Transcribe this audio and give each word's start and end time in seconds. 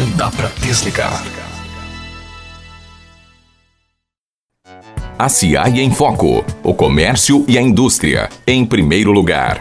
Não 0.00 0.10
dá 0.16 0.30
para 0.30 0.48
desligar. 0.62 1.22
A 5.18 5.28
CIAI 5.28 5.80
em 5.80 5.90
Foco. 5.90 6.42
O 6.64 6.72
comércio 6.72 7.44
e 7.46 7.58
a 7.58 7.60
indústria. 7.60 8.30
Em 8.46 8.64
primeiro 8.64 9.12
lugar. 9.12 9.60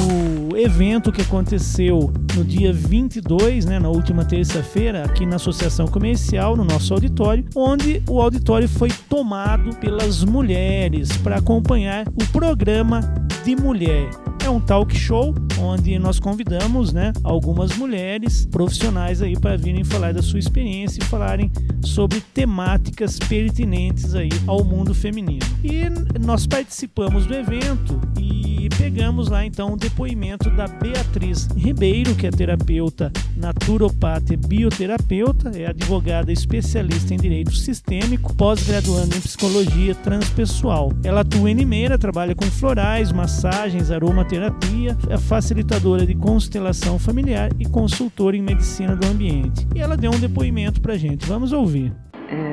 evento 0.57 1.13
que 1.13 1.23
aconteceu 1.23 2.13
no 2.35 2.45
dia 2.45 2.73
22, 2.73 3.65
né, 3.65 3.79
na 3.79 3.89
última 3.89 4.25
terça-feira, 4.25 5.05
aqui 5.05 5.27
na 5.27 5.37
Associação 5.37 5.87
Comercial, 5.87 6.57
no 6.57 6.65
nosso 6.65 6.95
auditório, 6.95 7.45
onde 7.55 8.03
o 8.09 8.21
auditório 8.21 8.69
foi 8.69 8.89
tomado 9.09 9.75
pelas 9.77 10.25
mulheres 10.25 11.17
para 11.19 11.37
acompanhar 11.37 12.07
o 12.09 12.27
programa 12.33 13.01
de 13.45 13.57
mulher. 13.57 14.11
É 14.45 14.49
um 14.49 14.61
talk 14.61 14.97
show 14.97 15.35
onde 15.59 15.99
nós 15.99 16.19
convidamos, 16.19 16.93
né, 16.93 17.13
algumas 17.23 17.77
mulheres 17.77 18.47
profissionais 18.47 19.21
aí 19.21 19.39
para 19.39 19.57
virem 19.57 19.85
falar 19.85 20.15
da 20.15 20.23
sua 20.23 20.39
experiência 20.39 21.01
e 21.01 21.05
falarem 21.05 21.51
sobre 21.83 22.21
temáticas 22.33 23.19
pertinentes 23.19 24.15
aí 24.15 24.31
ao 24.47 24.65
mundo 24.65 24.95
feminino. 24.95 25.45
E 25.63 25.85
nós 26.19 26.47
participamos 26.47 27.27
do 27.27 27.35
evento 27.35 28.01
e 28.19 28.40
pegamos 28.71 29.29
lá 29.29 29.45
então 29.45 29.73
o 29.73 29.77
depoimento 29.77 30.51
da 30.51 30.67
Beatriz 30.67 31.49
Ribeiro, 31.57 32.15
que 32.15 32.27
é 32.27 32.31
terapeuta 32.31 33.13
naturopata 33.37 34.35
e 34.35 34.37
bioterapeuta, 34.37 35.51
é 35.57 35.67
advogada 35.67 36.31
especialista 36.31 37.15
em 37.15 37.17
direito 37.17 37.55
sistêmico, 37.55 38.35
pós-graduando 38.37 39.17
em 39.17 39.21
psicologia 39.21 39.95
transpessoal. 39.95 40.93
Ela 41.03 41.23
atua 41.23 41.51
em 41.51 41.55
Limeira, 41.55 41.99
trabalha 41.99 42.35
com 42.35 42.45
florais, 42.45 43.13
massagens, 43.13 43.91
aromaterapia, 43.91 44.97
é 45.09 45.19
facilitadora 45.19 46.07
de 46.07 46.15
constelação 46.15 46.99
familiar 46.99 47.51
e 47.59 47.67
consultora 47.67 48.37
em 48.37 48.43
medicina 48.43 48.95
do 48.95 49.07
ambiente. 49.07 49.67
E 49.75 49.81
ela 49.81 49.97
deu 49.97 50.11
um 50.11 50.19
depoimento 50.21 50.81
pra 50.81 50.97
gente. 50.97 51.27
Vamos 51.27 51.53
ouvir. 51.53 51.93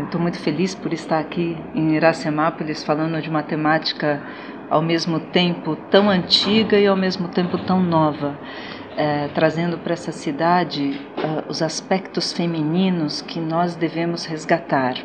Estou 0.05 0.19
é, 0.19 0.23
muito 0.23 0.39
feliz 0.39 0.73
por 0.73 0.91
estar 0.91 1.19
aqui 1.19 1.55
em 1.75 1.95
Iracemápolis 1.95 2.84
falando 2.84 3.22
de 3.22 3.29
uma 3.29 3.44
temática 3.44 4.23
ao 4.69 4.81
mesmo 4.81 5.19
tempo 5.19 5.75
tão 5.89 6.09
antiga 6.09 6.78
e 6.79 6.88
ao 6.88 6.95
mesmo 6.95 7.28
tempo 7.29 7.57
tão 7.57 7.81
nova, 7.81 8.38
é, 8.97 9.28
trazendo 9.29 9.78
para 9.78 9.94
essa 9.94 10.11
cidade 10.11 11.00
uh, 11.17 11.50
os 11.50 11.61
aspectos 11.61 12.33
femininos 12.33 13.22
que 13.22 13.39
nós 13.39 13.75
devemos 13.75 14.25
resgatar. 14.25 14.95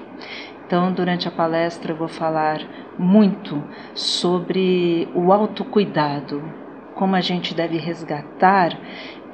Então, 0.66 0.90
durante 0.90 1.28
a 1.28 1.30
palestra, 1.30 1.92
eu 1.92 1.96
vou 1.96 2.08
falar 2.08 2.60
muito 2.98 3.62
sobre 3.94 5.06
o 5.14 5.30
autocuidado, 5.30 6.42
como 6.94 7.14
a 7.14 7.20
gente 7.20 7.54
deve 7.54 7.76
resgatar 7.76 8.78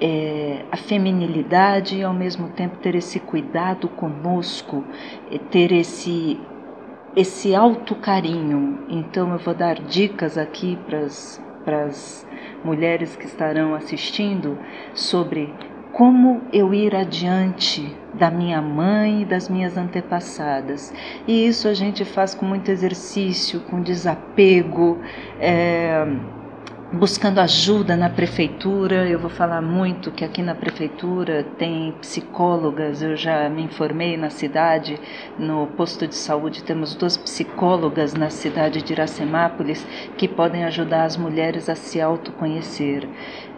é, 0.01 0.65
a 0.71 0.77
feminilidade 0.77 1.97
e 1.97 2.03
ao 2.03 2.13
mesmo 2.13 2.49
tempo 2.49 2.79
ter 2.79 2.95
esse 2.97 3.21
cuidado 3.21 3.89
conosco, 3.89 4.85
ter 5.51 5.71
esse 5.73 6.41
esse 7.19 7.53
alto 7.53 7.97
carinho. 7.97 8.79
Então 8.89 9.33
eu 9.33 9.39
vou 9.39 9.53
dar 9.53 9.75
dicas 9.75 10.39
aqui 10.39 10.79
para 10.87 11.85
as 11.85 12.25
mulheres 12.65 13.17
que 13.17 13.27
estarão 13.27 13.75
assistindo 13.75 14.57
sobre 14.95 15.53
como 15.93 16.43
eu 16.53 16.73
ir 16.73 16.95
adiante 16.95 17.93
da 18.15 18.31
minha 18.31 18.63
mãe 18.63 19.23
e 19.23 19.25
das 19.25 19.49
minhas 19.49 19.77
antepassadas. 19.77 20.95
E 21.27 21.45
isso 21.45 21.67
a 21.67 21.75
gente 21.75 22.05
faz 22.05 22.37
com 22.37 22.47
muito 22.47 22.71
exercício, 22.71 23.61
com 23.63 23.83
desapego. 23.83 25.01
É, 25.41 26.07
buscando 26.93 27.39
ajuda 27.39 27.97
na 27.97 28.09
prefeitura. 28.09 29.09
Eu 29.09 29.19
vou 29.19 29.31
falar 29.31 29.61
muito 29.61 30.11
que 30.11 30.25
aqui 30.25 30.43
na 30.43 30.55
prefeitura 30.55 31.45
tem 31.59 31.93
psicólogas. 32.01 33.03
Eu 33.03 33.17
já 33.17 33.49
me 33.49 33.63
informei 33.63 34.17
na 34.17 34.31
cidade, 34.31 34.99
no 35.39 35.67
posto 35.69 36.07
de 36.07 36.15
saúde, 36.15 36.65
temos 36.65 36.95
duas 36.95 37.17
psicólogas 37.17 38.15
na 38.15 38.31
cidade 38.31 38.83
de 38.83 38.93
Iracemápolis 38.93 39.87
que 40.17 40.27
podem 40.27 40.65
ajudar 40.65 41.05
as 41.05 41.17
mulheres 41.17 41.69
a 41.69 41.75
se 41.75 42.01
autoconhecer. 42.01 43.09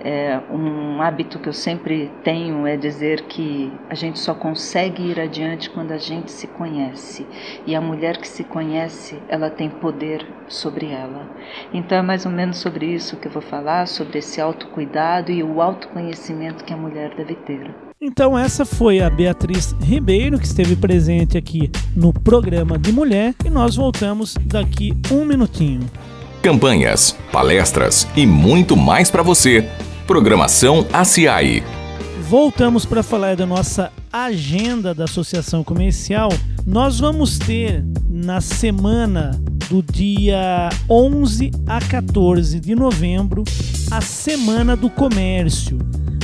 É, 0.03 0.41
um 0.51 1.03
hábito 1.03 1.39
que 1.39 1.49
eu 1.49 1.53
sempre 1.53 2.11
tenho 2.25 2.67
é 2.67 2.77
dizer 2.77 3.23
que 3.23 3.71
a 3.89 3.95
gente 3.95 4.19
só 4.19 4.33
consegue 4.33 5.03
ir 5.03 5.21
adiante 5.21 5.69
quando 5.69 5.93
a 5.93 5.99
gente 5.99 6.33
se 6.33 6.47
conhece. 6.47 7.27
E 7.67 7.75
a 7.75 7.81
mulher 7.81 8.17
que 8.17 8.27
se 8.27 8.43
conhece, 8.43 9.19
ela 9.29 9.51
tem 9.51 9.69
poder 9.69 10.27
sobre 10.49 10.87
ela. 10.87 11.29
Então 11.73 11.99
é 11.99 12.03
mais 12.03 12.25
ou 12.25 12.33
menos 12.33 12.59
sobre 12.59 12.87
isso 12.87 13.17
que 13.17 13.29
eu 13.29 13.33
vou 13.33 13.43
falar, 13.43 13.87
sobre 13.87 14.19
esse 14.19 14.41
autocuidado 14.41 15.31
e 15.31 15.43
o 15.43 15.61
autoconhecimento 15.61 16.65
que 16.65 16.73
a 16.73 16.77
mulher 16.77 17.15
deve 17.15 17.35
ter. 17.35 17.71
Então 18.01 18.39
essa 18.39 18.65
foi 18.65 19.01
a 19.01 19.11
Beatriz 19.11 19.73
Ribeiro 19.83 20.39
que 20.39 20.47
esteve 20.47 20.75
presente 20.75 21.37
aqui 21.37 21.71
no 21.95 22.15
programa 22.15 22.79
de 22.79 22.91
mulher 22.91 23.35
e 23.45 23.51
nós 23.51 23.77
voltamos 23.77 24.35
daqui 24.47 24.97
um 25.13 25.27
minutinho. 25.27 25.83
Campanhas, 26.43 27.13
palestras 27.31 28.09
e 28.17 28.25
muito 28.25 28.75
mais 28.75 29.11
para 29.11 29.23
você 29.23 29.69
Programação 30.11 30.85
ACI. 30.93 31.63
Voltamos 32.29 32.85
para 32.85 33.01
falar 33.01 33.37
da 33.37 33.47
nossa 33.47 33.93
agenda 34.13 34.93
da 34.93 35.05
Associação 35.05 35.63
Comercial. 35.63 36.31
Nós 36.67 36.99
vamos 36.99 37.39
ter 37.39 37.85
na 38.09 38.41
semana 38.41 39.41
do 39.69 39.81
dia 39.81 40.69
11 40.91 41.53
a 41.65 41.79
14 41.79 42.59
de 42.59 42.75
novembro 42.75 43.45
a 43.89 44.01
Semana 44.01 44.77
do 44.77 44.91
Comércio. 44.91 45.79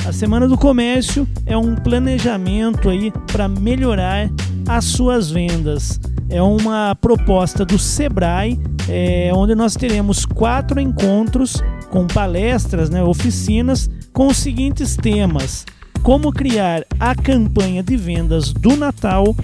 A 0.05 0.11
Semana 0.11 0.49
do 0.49 0.57
Comércio 0.57 1.25
é 1.45 1.57
um 1.57 1.73
planejamento 1.73 2.89
aí 2.89 3.09
para 3.31 3.47
melhorar 3.47 4.29
as 4.67 4.85
suas 4.85 5.31
vendas. 5.31 5.99
É 6.29 6.41
uma 6.41 6.95
proposta 6.95 7.63
do 7.63 7.79
Sebrae, 7.79 8.59
é, 8.89 9.31
onde 9.33 9.55
nós 9.55 9.75
teremos 9.75 10.25
quatro 10.25 10.79
encontros 10.79 11.63
com 11.89 12.05
palestras, 12.05 12.89
né, 12.89 13.01
oficinas 13.01 13.89
com 14.11 14.27
os 14.27 14.37
seguintes 14.37 14.97
temas: 14.97 15.65
como 16.03 16.33
criar 16.33 16.83
a 16.99 17.15
campanha 17.15 17.81
de 17.81 17.95
vendas 17.95 18.51
do 18.51 18.75
Natal, 18.75 19.35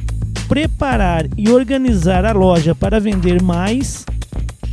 preparar 0.47 1.25
e 1.37 1.49
organizar 1.49 2.25
a 2.25 2.33
loja 2.33 2.75
para 2.75 2.99
vender 2.99 3.41
mais, 3.41 4.05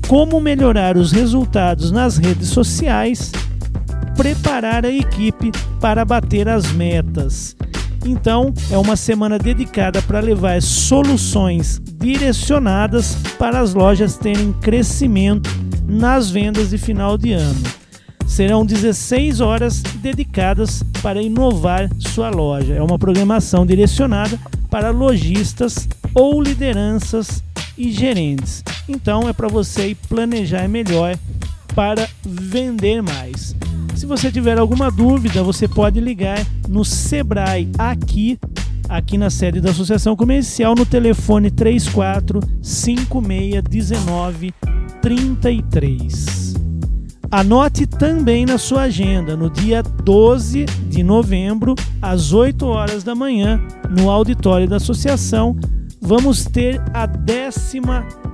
como 0.09 0.41
melhorar 0.41 0.97
os 0.97 1.13
resultados 1.13 1.93
nas 1.93 2.17
redes 2.17 2.49
sociais, 2.49 3.31
preparar 4.17 4.85
a 4.85 4.91
equipe 4.91 5.53
para 5.81 6.05
bater 6.05 6.49
as 6.49 6.73
metas. 6.73 7.57
Então, 8.05 8.53
é 8.71 8.79
uma 8.79 8.97
semana 8.97 9.39
dedicada 9.39 10.01
para 10.03 10.21
levar 10.21 10.61
soluções 10.63 11.81
direcionadas 11.99 13.17
para 13.39 13.61
as 13.61 13.75
lojas 13.75 14.17
terem 14.17 14.53
crescimento 14.55 15.51
nas 15.87 16.31
vendas 16.31 16.71
de 16.71 16.79
final 16.79 17.19
de 17.19 17.33
ano. 17.33 17.63
Serão 18.27 18.65
16 18.65 19.41
horas 19.41 19.83
dedicadas 19.97 20.83
para 21.03 21.21
inovar 21.21 21.91
sua 21.99 22.31
loja. 22.31 22.75
É 22.75 22.83
uma 22.83 22.99
programação 22.99 23.67
direcionada 23.67 24.39
para 24.71 24.91
lojistas 24.91 25.89
ou 26.15 26.41
lideranças 26.41 27.43
e 27.77 27.91
gerentes. 27.91 28.63
Então 28.89 29.29
é 29.29 29.33
para 29.33 29.49
você 29.49 29.97
planejar 30.09 30.69
melhor 30.69 31.17
para 31.75 32.09
vender 32.25 33.03
mais. 33.03 33.55
Se 34.01 34.07
você 34.07 34.33
tiver 34.33 34.57
alguma 34.59 34.91
dúvida, 34.91 35.43
você 35.43 35.69
pode 35.69 36.01
ligar 36.01 36.39
no 36.67 36.87
Sebrae 36.87 37.69
aqui, 37.77 38.39
aqui 38.89 39.19
na 39.19 39.29
sede 39.29 39.61
da 39.61 39.73
Associação 39.73 40.17
Comercial, 40.17 40.75
no 40.75 40.87
telefone 40.87 41.51
34 41.51 42.41
5619 42.63 44.55
33. 45.03 46.55
Anote 47.31 47.87
também 47.87 48.47
na 48.47 48.57
sua 48.57 48.85
agenda, 48.85 49.37
no 49.37 49.51
dia 49.51 49.83
12 49.83 50.65
de 50.89 51.03
novembro, 51.03 51.75
às 52.01 52.33
8 52.33 52.65
horas 52.65 53.05
da 53.05 53.15
manhã, 53.15 53.61
no 53.91 54.11
auditório 54.11 54.67
da 54.67 54.77
associação, 54.77 55.55
vamos 56.01 56.47
ter 56.47 56.81
a 56.95 57.07
13 57.07 57.83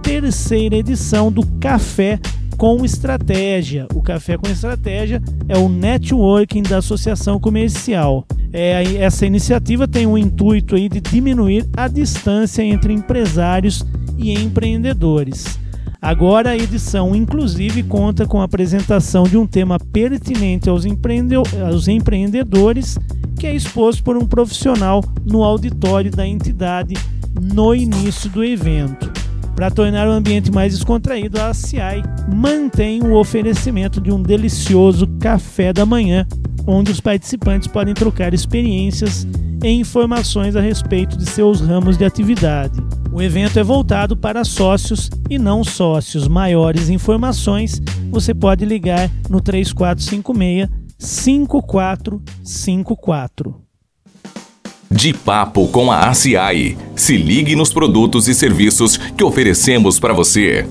terceira 0.00 0.76
edição 0.76 1.32
do 1.32 1.44
Café 1.58 2.20
com 2.56 2.84
Estratégia. 2.84 3.86
O 3.94 4.02
Café 4.02 4.36
com 4.36 4.48
Estratégia 4.48 5.22
é 5.48 5.56
o 5.56 5.68
networking 5.68 6.62
da 6.62 6.78
associação 6.78 7.38
comercial. 7.38 8.26
É, 8.52 8.96
essa 8.96 9.26
iniciativa 9.26 9.86
tem 9.86 10.06
o 10.06 10.16
intuito 10.16 10.74
aí 10.74 10.88
de 10.88 11.00
diminuir 11.00 11.68
a 11.76 11.88
distância 11.88 12.62
entre 12.62 12.92
empresários 12.92 13.84
e 14.16 14.32
empreendedores. 14.32 15.58
Agora 16.00 16.50
a 16.50 16.56
edição, 16.56 17.14
inclusive, 17.14 17.82
conta 17.82 18.26
com 18.26 18.40
a 18.40 18.44
apresentação 18.44 19.24
de 19.24 19.36
um 19.36 19.46
tema 19.46 19.78
pertinente 19.78 20.68
aos, 20.68 20.84
empreende 20.84 21.34
aos 21.34 21.88
empreendedores, 21.88 22.98
que 23.38 23.46
é 23.46 23.54
exposto 23.54 24.02
por 24.02 24.16
um 24.16 24.26
profissional 24.26 25.02
no 25.24 25.42
auditório 25.42 26.10
da 26.10 26.26
entidade 26.26 26.94
no 27.40 27.74
início 27.74 28.30
do 28.30 28.44
evento. 28.44 29.25
Para 29.56 29.70
tornar 29.70 30.06
o 30.06 30.12
ambiente 30.12 30.52
mais 30.52 30.74
descontraído, 30.74 31.40
a 31.40 31.54
CI 31.54 32.02
mantém 32.30 33.02
o 33.02 33.14
oferecimento 33.14 34.02
de 34.02 34.12
um 34.12 34.22
delicioso 34.22 35.06
café 35.18 35.72
da 35.72 35.86
manhã, 35.86 36.26
onde 36.66 36.92
os 36.92 37.00
participantes 37.00 37.66
podem 37.66 37.94
trocar 37.94 38.34
experiências 38.34 39.26
e 39.64 39.70
informações 39.70 40.56
a 40.56 40.60
respeito 40.60 41.16
de 41.16 41.24
seus 41.24 41.62
ramos 41.62 41.96
de 41.96 42.04
atividade. 42.04 42.78
O 43.10 43.22
evento 43.22 43.58
é 43.58 43.62
voltado 43.62 44.14
para 44.14 44.44
sócios 44.44 45.08
e 45.30 45.38
não 45.38 45.64
sócios. 45.64 46.28
Maiores 46.28 46.90
informações 46.90 47.80
você 48.10 48.34
pode 48.34 48.66
ligar 48.66 49.10
no 49.30 49.40
3456 49.40 50.68
5454. 50.98 53.65
De 54.96 55.12
Papo 55.12 55.68
com 55.68 55.92
a 55.92 56.08
ACI. 56.08 56.74
Se 56.96 57.18
ligue 57.18 57.54
nos 57.54 57.70
produtos 57.70 58.28
e 58.28 58.34
serviços 58.34 58.96
que 58.96 59.22
oferecemos 59.22 60.00
para 60.00 60.14
você. 60.14 60.66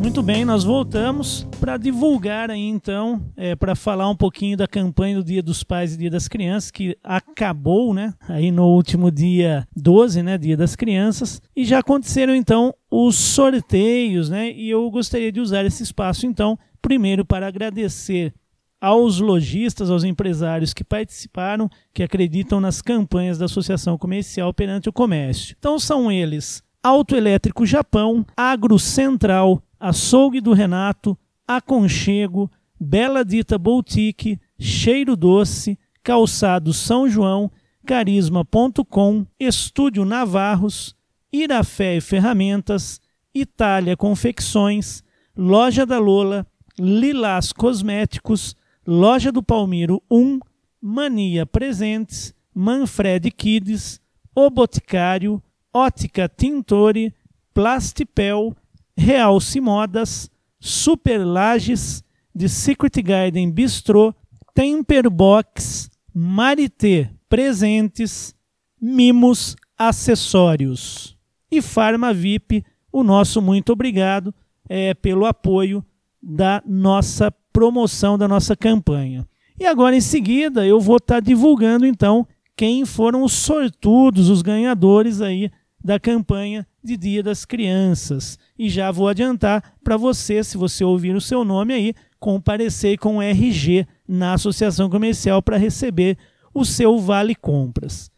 Muito 0.00 0.20
bem, 0.20 0.44
nós 0.44 0.64
voltamos 0.64 1.46
para 1.60 1.76
divulgar 1.76 2.50
aí 2.50 2.66
então, 2.66 3.24
é, 3.36 3.54
para 3.54 3.76
falar 3.76 4.10
um 4.10 4.16
pouquinho 4.16 4.56
da 4.56 4.66
campanha 4.66 5.14
do 5.14 5.24
Dia 5.24 5.40
dos 5.40 5.62
Pais 5.62 5.94
e 5.94 5.96
Dia 5.96 6.10
das 6.10 6.26
Crianças, 6.26 6.72
que 6.72 6.98
acabou, 7.04 7.94
né? 7.94 8.12
Aí 8.28 8.50
no 8.50 8.66
último 8.66 9.12
dia 9.12 9.64
12, 9.76 10.20
né? 10.20 10.36
Dia 10.36 10.56
das 10.56 10.74
Crianças. 10.74 11.40
E 11.54 11.64
já 11.64 11.78
aconteceram 11.78 12.34
então 12.34 12.74
os 12.90 13.14
sorteios, 13.14 14.28
né? 14.28 14.50
E 14.50 14.68
eu 14.68 14.90
gostaria 14.90 15.30
de 15.30 15.40
usar 15.40 15.64
esse 15.64 15.84
espaço 15.84 16.26
então, 16.26 16.58
primeiro 16.82 17.24
para 17.24 17.46
agradecer 17.46 18.34
aos 18.80 19.18
lojistas, 19.18 19.90
aos 19.90 20.04
empresários 20.04 20.74
que 20.74 20.84
participaram, 20.84 21.70
que 21.92 22.02
acreditam 22.02 22.60
nas 22.60 22.82
campanhas 22.82 23.38
da 23.38 23.46
Associação 23.46 23.96
Comercial 23.96 24.52
perante 24.52 24.88
o 24.88 24.92
comércio. 24.92 25.56
Então 25.58 25.78
são 25.78 26.10
eles: 26.10 26.62
Autoelétrico 26.82 27.64
Japão, 27.64 28.26
Agro 28.36 28.78
Central, 28.78 29.62
Açougue 29.80 30.40
do 30.40 30.52
Renato, 30.52 31.16
Aconchego, 31.46 32.50
Bela 32.78 33.24
Dita 33.24 33.58
Boutique, 33.58 34.38
Cheiro 34.58 35.16
Doce, 35.16 35.78
Calçado 36.02 36.72
São 36.72 37.08
João, 37.08 37.50
Carisma.com, 37.86 39.26
Estúdio 39.38 40.04
Navarros, 40.04 40.94
Irafé 41.32 41.96
e 41.96 42.00
Ferramentas, 42.00 43.00
Itália 43.34 43.96
Confecções, 43.96 45.02
Loja 45.36 45.84
da 45.84 45.98
Lola, 45.98 46.46
Lilás 46.78 47.52
Cosméticos, 47.52 48.54
Loja 48.86 49.32
do 49.32 49.42
Palmiro 49.42 50.02
1, 50.10 50.40
Mania 50.80 51.46
Presentes, 51.46 52.34
Manfred 52.54 53.30
Kids, 53.30 54.00
O 54.34 54.50
Boticário, 54.50 55.42
Ótica 55.72 56.28
Tintore, 56.28 57.14
Plastipel, 57.54 58.54
Realce 58.96 59.60
Modas, 59.60 60.30
Super 60.60 61.24
Lages, 61.24 62.04
The 62.38 62.48
Secret 62.48 63.00
Garden 63.02 63.50
Bistrô, 63.50 64.14
Temperbox, 64.54 65.90
Marité 66.12 67.10
Presentes, 67.28 68.34
Mimos 68.80 69.56
Acessórios 69.78 71.16
e 71.50 71.62
Farma 71.62 72.12
VIP. 72.12 72.64
O 72.92 73.02
nosso 73.02 73.40
muito 73.40 73.72
obrigado 73.72 74.34
é, 74.68 74.94
pelo 74.94 75.26
apoio 75.26 75.84
da 76.22 76.62
nossa 76.66 77.34
promoção 77.54 78.18
da 78.18 78.26
nossa 78.26 78.56
campanha. 78.56 79.24
E 79.58 79.64
agora 79.64 79.94
em 79.94 80.00
seguida 80.00 80.66
eu 80.66 80.80
vou 80.80 80.96
estar 80.96 81.14
tá 81.14 81.20
divulgando 81.20 81.86
então 81.86 82.26
quem 82.56 82.84
foram 82.84 83.22
os 83.22 83.32
sortudos, 83.32 84.28
os 84.28 84.42
ganhadores 84.42 85.20
aí 85.20 85.50
da 85.82 86.00
campanha 86.00 86.66
de 86.82 86.96
Dia 86.96 87.22
das 87.22 87.44
Crianças. 87.44 88.36
E 88.58 88.68
já 88.68 88.90
vou 88.90 89.06
adiantar 89.06 89.74
para 89.84 89.96
você, 89.96 90.42
se 90.42 90.56
você 90.56 90.82
ouvir 90.82 91.14
o 91.14 91.20
seu 91.20 91.44
nome 91.44 91.72
aí, 91.72 91.94
comparecer 92.18 92.98
com 92.98 93.18
o 93.18 93.22
RG 93.22 93.86
na 94.06 94.34
Associação 94.34 94.90
Comercial 94.90 95.40
para 95.40 95.56
receber 95.56 96.18
o 96.52 96.64
seu 96.64 96.98
Vale 96.98 97.34
Compras. 97.34 98.10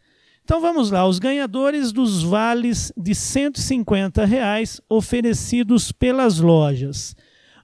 Então 0.43 0.61
vamos 0.61 0.89
lá, 0.89 1.05
os 1.05 1.19
ganhadores 1.19 1.91
dos 1.91 2.23
vales 2.23 2.91
de 2.97 3.13
150 3.13 4.25
reais 4.25 4.81
oferecidos 4.89 5.91
pelas 5.91 6.39
lojas. 6.39 7.15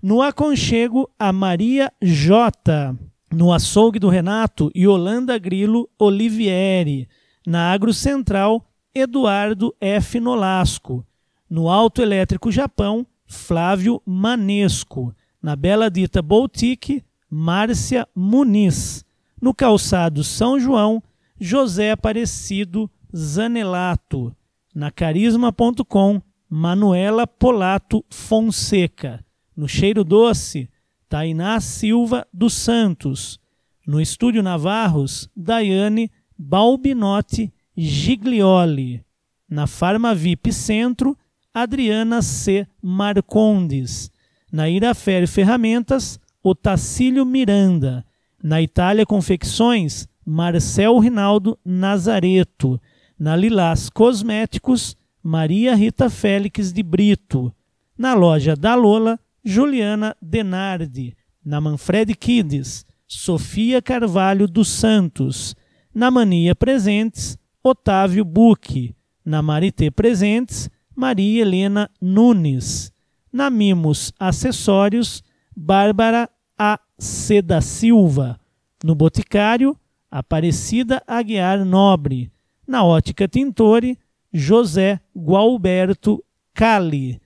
No 0.04 0.22
aconchego, 0.22 1.10
a 1.18 1.32
Maria 1.32 1.90
J. 2.02 2.94
No 3.32 3.54
açougue 3.54 4.00
do 4.00 4.10
Renato, 4.10 4.70
Yolanda 4.76 5.38
Grilo 5.38 5.90
Olivieri. 5.98 7.08
Na 7.48 7.72
Agro 7.72 7.94
Central, 7.94 8.70
Eduardo 8.94 9.74
F. 9.80 10.20
Nolasco. 10.20 11.06
No 11.50 11.70
Auto 11.70 12.02
Elétrico 12.02 12.52
Japão, 12.52 13.08
Flávio 13.26 14.02
Manesco. 14.06 15.16
Na 15.42 15.56
Bela 15.56 15.90
Dita 15.90 16.22
Boutique, 16.22 17.02
Márcia 17.30 18.06
Muniz. 18.14 19.06
No 19.42 19.54
Calçado 19.54 20.22
São 20.22 20.60
João, 20.60 21.02
José 21.40 21.92
Aparecido 21.92 22.92
Zanelato. 23.16 24.36
Na 24.76 24.92
Carisma.com, 24.92 26.22
Manuela 26.50 27.26
Polato 27.26 28.04
Fonseca. 28.10 29.24
No 29.56 29.68
Cheiro 29.68 30.04
Doce, 30.04 30.70
Tainá 31.08 31.60
Silva 31.60 32.26
dos 32.34 32.54
Santos. 32.54 33.40
No 33.86 34.02
Estúdio 34.02 34.42
Navarros, 34.42 35.30
Daiane 35.36 36.10
Balbinotti 36.38 37.54
Giglioli. 37.78 39.04
Na 39.48 39.68
Farma 39.68 40.16
VIP 40.16 40.52
Centro, 40.52 41.16
Adriana 41.54 42.22
C. 42.22 42.66
Marcondes. 42.82 44.10
Na 44.52 44.68
Irafer 44.68 45.28
Ferramentas, 45.28 46.20
Otacílio 46.42 47.26
Miranda. 47.26 48.04
Na 48.42 48.62
Itália 48.62 49.06
Confecções, 49.06 50.08
Marcel 50.26 50.98
Rinaldo 50.98 51.60
Nazareto. 51.64 52.82
Na 53.20 53.36
Lilás 53.36 53.90
Cosméticos, 53.90 54.98
Maria 55.22 55.76
Rita 55.76 56.10
Félix 56.10 56.74
de 56.74 56.82
Brito. 56.82 57.54
Na 57.98 58.14
loja 58.16 58.56
da 58.56 58.74
Lola, 58.74 59.20
Juliana 59.44 60.16
Denardi, 60.22 61.16
na 61.44 61.60
Manfred 61.60 62.16
Kids, 62.16 62.86
Sofia 63.08 63.82
Carvalho 63.82 64.48
dos 64.48 64.70
Santos, 64.70 65.56
na 65.94 66.10
Mania 66.10 66.56
Presentes, 66.56 67.38
Otávio 67.64 68.24
Buque, 68.24 68.96
na 69.26 69.42
Marité 69.42 69.92
Presentes, 69.92 70.70
Maria 70.96 71.42
Helena 71.42 71.90
Nunes, 72.02 72.92
na 73.32 73.50
Mimos 73.50 74.14
Acessórios, 74.20 75.24
Bárbara 75.56 76.30
A. 76.58 76.80
C. 76.98 77.42
da 77.42 77.62
Silva, 77.62 78.40
no 78.84 78.96
Boticário, 78.96 79.78
Aparecida 80.14 81.02
Aguiar 81.08 81.66
Nobre. 81.66 82.32
Na 82.68 82.84
Ótica 82.84 83.28
Tintore, 83.28 83.98
José 84.32 85.00
Gualberto 85.16 86.24
Cali. 86.54 87.20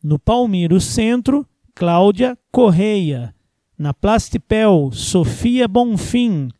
No 0.00 0.16
Palmiro 0.16 0.80
Centro, 0.80 1.44
Cláudia 1.80 2.36
Correia. 2.52 3.34
Na 3.78 3.94
Plastipel, 3.94 4.90
Sofia 4.92 5.66
Bonfim. 5.66 6.50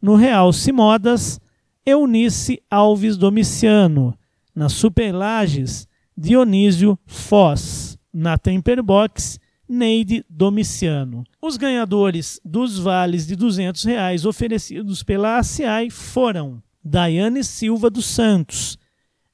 No 0.00 0.14
Real 0.14 0.50
Modas, 0.72 1.38
Eunice 1.84 2.62
Alves 2.70 3.18
Domiciano. 3.18 4.16
Na 4.54 4.70
Superlages, 4.70 5.86
Dionísio 6.16 6.98
Foz. 7.04 7.98
Na 8.10 8.38
Temperbox, 8.38 9.38
Neide 9.68 10.24
Domiciano. 10.30 11.24
Os 11.42 11.58
ganhadores 11.58 12.40
dos 12.42 12.78
vales 12.78 13.26
de 13.26 13.36
200 13.36 13.84
reais 13.84 14.24
oferecidos 14.24 15.02
pela 15.02 15.36
ACI 15.36 15.90
foram 15.90 16.62
Daiane 16.82 17.44
Silva 17.44 17.90
dos 17.90 18.06
Santos, 18.06 18.78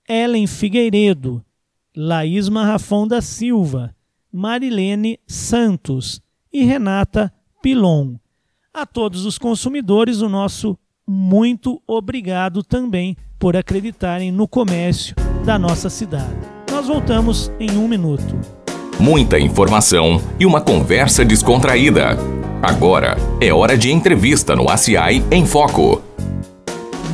Ellen 0.08 0.48
Figueiredo, 0.48 1.40
Laís 1.96 2.48
Marrafão 2.48 3.06
da 3.06 3.22
Silva, 3.22 3.95
Marilene 4.36 5.18
Santos 5.26 6.20
e 6.52 6.62
Renata 6.62 7.32
Pilon. 7.62 8.16
A 8.72 8.84
todos 8.84 9.24
os 9.24 9.38
consumidores, 9.38 10.20
o 10.20 10.28
nosso 10.28 10.78
muito 11.08 11.80
obrigado 11.86 12.62
também 12.62 13.16
por 13.38 13.56
acreditarem 13.56 14.30
no 14.30 14.46
comércio 14.46 15.16
da 15.42 15.58
nossa 15.58 15.88
cidade. 15.88 16.36
Nós 16.70 16.86
voltamos 16.86 17.50
em 17.58 17.78
um 17.78 17.88
minuto. 17.88 18.38
Muita 19.00 19.38
informação 19.38 20.20
e 20.38 20.44
uma 20.44 20.60
conversa 20.60 21.24
descontraída. 21.24 22.18
Agora 22.62 23.16
é 23.40 23.50
hora 23.54 23.76
de 23.76 23.90
entrevista 23.90 24.54
no 24.54 24.68
ACI 24.68 25.24
em 25.30 25.46
Foco. 25.46 26.02